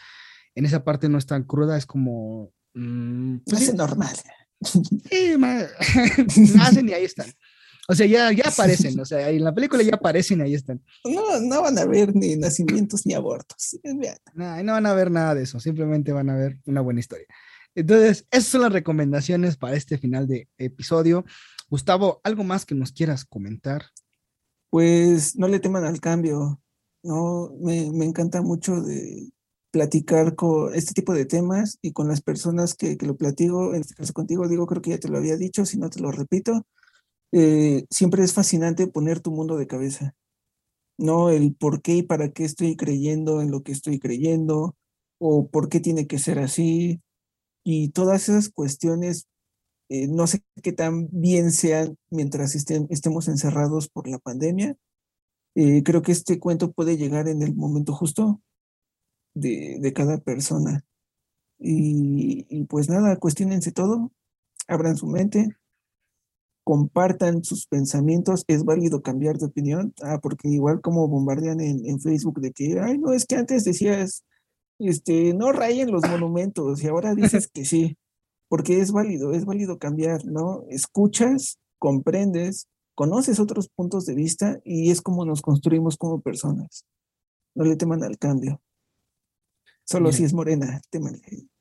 [0.55, 2.53] En esa parte no es tan cruda, es como...
[2.75, 4.17] Mm, pues es normal.
[4.63, 5.35] Sí,
[6.57, 7.33] nacen y ahí están.
[7.91, 10.81] O sea, ya, ya aparecen, o sea, en la película ya aparecen, ahí están.
[11.05, 13.79] No, no van a ver ni nacimientos ni abortos.
[14.35, 17.27] No, no van a ver nada de eso, simplemente van a ver una buena historia.
[17.75, 21.25] Entonces, esas son las recomendaciones para este final de episodio.
[21.69, 23.87] Gustavo, ¿algo más que nos quieras comentar?
[24.71, 26.61] Pues no le teman al cambio.
[27.03, 29.33] No, me, me encanta mucho de,
[29.73, 33.81] platicar con este tipo de temas y con las personas que, que, lo platico, en
[33.81, 36.13] este caso contigo, digo, creo que ya te lo había dicho, si no te lo
[36.13, 36.67] repito,
[37.33, 40.15] eh, siempre es fascinante poner tu mundo de cabeza,
[40.99, 41.31] ¿no?
[41.31, 44.77] El por qué y para qué estoy creyendo en lo que estoy creyendo,
[45.19, 47.01] o por qué tiene que ser así,
[47.65, 49.29] y todas esas cuestiones,
[49.91, 54.77] eh, no sé qué tan bien sean mientras estemos encerrados por la pandemia.
[55.57, 58.41] Eh, creo que este cuento puede llegar en el momento justo,
[59.35, 60.85] de, cada persona.
[61.59, 64.13] Y, pues nada, cuestionense todo,
[64.69, 65.57] abran su mente,
[66.65, 72.01] compartan sus pensamientos, es válido cambiar de opinión, ah, porque igual como bombardean en, en,
[72.01, 74.25] Facebook de que, ay, no, es que antes decías,
[74.79, 77.97] este, no rayen los monumentos y ahora dices que sí,
[78.49, 80.65] porque es válido, es válido cambiar, ¿no?
[80.69, 86.85] Escuchas, comprendes, conoces otros puntos de vista y es como nos construimos como personas.
[87.55, 88.61] No le teman al cambio.
[89.91, 90.81] Solo si es morena,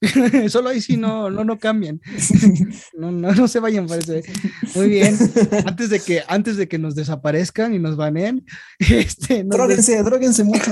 [0.50, 2.00] Solo ahí sí no, no, no cambian.
[2.94, 4.14] No, no, no se vayan por eso.
[4.14, 4.24] ¿eh?
[4.76, 5.18] Muy bien.
[5.66, 8.46] Antes de que, antes de que nos desaparezcan y nos baneen,
[8.80, 10.72] este, dróguense, dróguense mucho.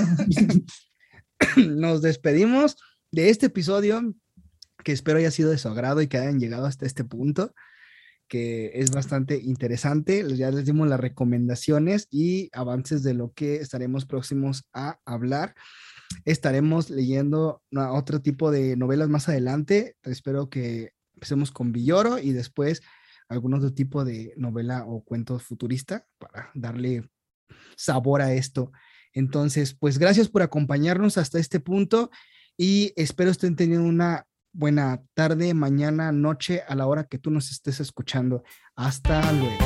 [1.56, 2.76] nos despedimos
[3.12, 4.14] de este episodio
[4.84, 7.54] que espero haya sido de su agrado y que hayan llegado hasta este punto
[8.28, 10.26] que es bastante interesante.
[10.36, 15.56] Ya les dimos las recomendaciones y avances de lo que estaremos próximos a hablar.
[16.26, 19.96] Estaremos leyendo otro tipo de novelas más adelante.
[20.04, 22.82] Espero que empecemos con Villoro y después
[23.30, 27.10] algún otro tipo de novela o cuento futurista para darle
[27.76, 28.72] sabor a esto.
[29.14, 32.12] Entonces, pues gracias por acompañarnos hasta este punto
[32.56, 37.52] y espero estén teniendo una buena tarde, mañana, noche, a la hora que tú nos
[37.52, 38.44] estés escuchando.
[38.76, 39.58] Hasta luego.